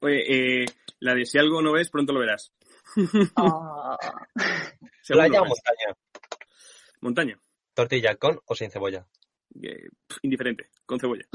[0.00, 0.66] Oye, eh,
[1.00, 2.52] la de si algo no ves, pronto lo verás.
[3.36, 3.96] Oh.
[5.02, 5.96] Seguro ¿Playa lo o montaña?
[7.00, 7.40] Montaña.
[7.74, 9.06] ¿Tortilla con o sin cebolla?
[9.62, 9.88] Eh,
[10.22, 10.70] indiferente.
[10.86, 11.26] Con cebolla.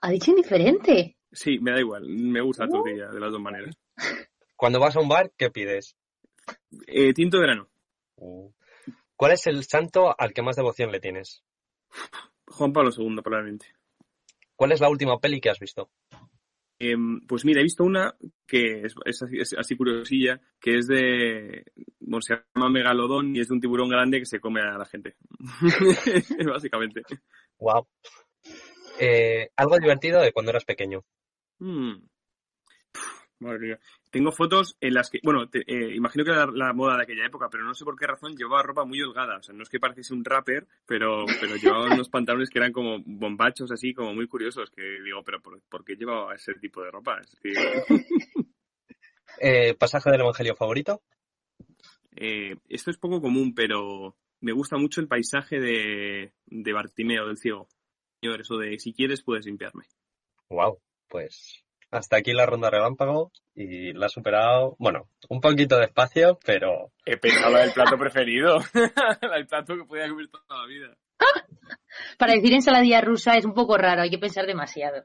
[0.00, 1.16] Ha dicho indiferente.
[1.34, 2.08] Sí, me da igual.
[2.08, 2.72] Me gusta la Uh.
[2.82, 3.76] tortilla de las dos maneras.
[4.56, 5.96] Cuando vas a un bar, ¿qué pides?
[6.86, 7.68] Eh, tinto de verano.
[9.16, 11.42] ¿Cuál es el santo al que más devoción le tienes?
[12.46, 13.66] Juan Pablo II, probablemente.
[14.56, 15.90] ¿Cuál es la última peli que has visto?
[16.78, 18.14] Em, pues mira, he visto una
[18.46, 21.64] que es, es así, es así curiosilla, que es de,
[22.00, 24.84] bueno, se llama Megalodón y es de un tiburón grande que se come a la
[24.84, 25.16] gente.
[26.46, 27.02] Básicamente.
[27.58, 27.86] Wow.
[29.00, 31.04] Eh, algo divertido de cuando eras pequeño.
[31.58, 31.94] Mm.
[32.92, 33.78] Puf, Madre mía.
[34.10, 37.02] Tengo fotos en las que, bueno, te- eh, imagino que era la, la moda de
[37.02, 39.38] aquella época, pero no sé por qué razón llevaba ropa muy holgada.
[39.38, 42.72] O sea, no es que pareciese un rapper, pero, pero llevaba unos pantalones que eran
[42.72, 46.82] como bombachos así, como muy curiosos, que digo, pero ¿por, por qué llevaba ese tipo
[46.82, 47.18] de ropa?
[47.20, 47.52] Es que,
[49.40, 51.02] Eh, ¿Pasaje del Evangelio favorito?
[52.14, 57.36] Eh, esto es poco común, pero me gusta mucho el paisaje de, de Bartimeo, del
[57.36, 57.68] ciego.
[58.22, 59.84] Señor, eso de si quieres puedes limpiarme.
[60.48, 60.78] Wow.
[61.14, 61.62] Pues
[61.92, 67.18] hasta aquí la ronda relámpago y la has superado, bueno, un poquito despacio, pero He
[67.18, 68.58] pensado la del plato preferido.
[68.74, 70.96] del plato que podía comer toda la vida.
[72.18, 75.04] Para decir ensaladilla rusa es un poco raro, hay que pensar demasiado.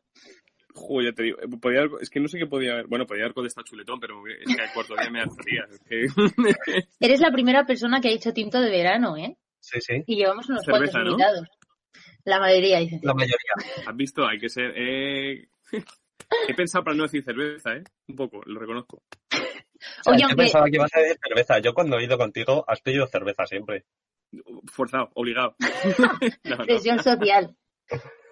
[0.73, 2.87] Joder, ya te digo, podía es que no sé qué podía haber.
[2.87, 5.65] Bueno, podía haber contestado chuletón, pero es que al cuarto día me hartaría.
[5.69, 6.85] Es que...
[7.05, 9.37] Eres la primera persona que ha dicho tinto de verano, ¿eh?
[9.59, 11.11] sí, sí, Y llevamos unos Cerveza, cuantos ¿no?
[11.11, 11.47] invitados.
[12.25, 12.99] La mayoría dicen.
[13.03, 13.53] la mayoría.
[13.85, 14.27] ¿Has visto?
[14.27, 14.73] Hay que ser...
[14.75, 15.47] eh,
[16.47, 17.83] He pensado para no decir cerveza, ¿eh?
[18.07, 19.01] Un poco, lo reconozco.
[19.81, 21.59] O sea, Oye, yo aunque- pensaba que ibas a decir cerveza.
[21.59, 23.85] Yo cuando he ido contigo has pedido cerveza siempre.
[24.73, 25.55] Forzado, obligado.
[26.43, 26.65] No, no.
[26.65, 27.55] Presión social.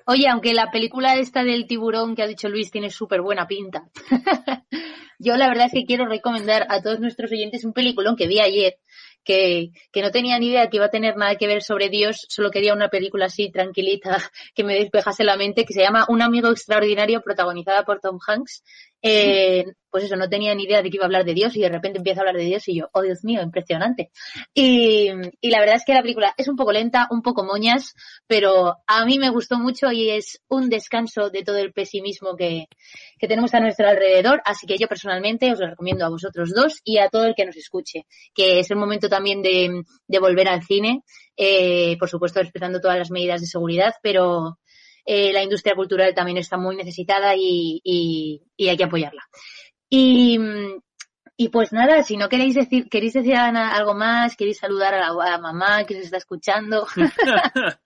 [0.06, 3.90] Oye, aunque la película esta del tiburón que ha dicho Luis tiene súper buena pinta.
[5.20, 8.40] Yo la verdad es que quiero recomendar a todos nuestros oyentes un peliculón que vi
[8.42, 8.76] ayer,
[9.28, 12.26] que, que no tenía ni idea que iba a tener nada que ver sobre Dios,
[12.30, 14.18] solo quería una película así tranquilita
[14.56, 18.64] que me despejase la mente, que se llama Un amigo extraordinario, protagonizada por Tom Hanks.
[19.02, 21.62] Eh, pues eso, no tenía ni idea de que iba a hablar de Dios y
[21.62, 24.12] de repente empieza a hablar de Dios y yo, oh Dios mío, impresionante.
[24.54, 25.10] Y,
[25.42, 27.96] la verdad es que la película es un poco lenta, un poco moñas,
[28.28, 32.68] pero a mí me gustó mucho y es un descanso de todo el pesimismo que,
[33.18, 34.42] que tenemos a nuestro alrededor.
[34.46, 37.46] Así que yo personalmente os lo recomiendo a vosotros dos y a todo el que
[37.46, 41.04] nos escuche, que es el momento también de, de volver al cine,
[41.36, 44.60] eh, por supuesto respetando todas las medidas de seguridad, pero
[45.10, 49.24] eh, la industria cultural también está muy necesitada y, y, y hay que apoyarla.
[49.90, 50.38] Y,
[51.38, 55.08] y pues nada, si no queréis decir, queréis decir algo más, queréis saludar a la,
[55.08, 56.86] a la mamá que os está escuchando,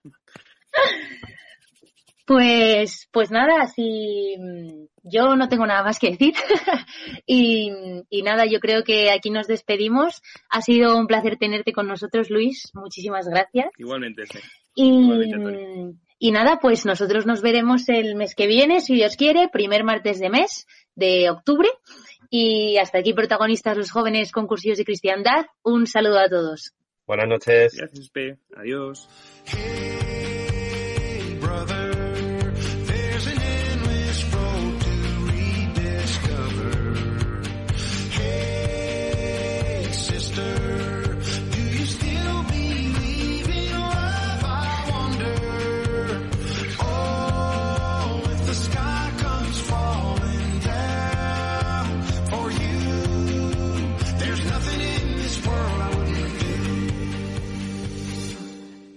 [2.26, 4.36] pues, pues nada, si
[5.04, 6.34] yo no tengo nada más que decir.
[7.26, 7.70] y,
[8.10, 10.22] y nada, yo creo que aquí nos despedimos.
[10.50, 12.70] Ha sido un placer tenerte con nosotros, Luis.
[12.74, 13.66] Muchísimas gracias.
[13.78, 14.40] Igualmente, sí.
[14.74, 15.98] Y, Igualmente.
[16.24, 20.20] Y nada, pues nosotros nos veremos el mes que viene, si Dios quiere, primer martes
[20.20, 21.68] de mes de octubre.
[22.30, 25.46] Y hasta aquí, protagonistas los jóvenes concursillos de cristiandad.
[25.64, 26.74] Un saludo a todos.
[27.08, 27.74] Buenas noches.
[27.74, 28.38] Gracias, P.
[28.56, 29.08] Adiós.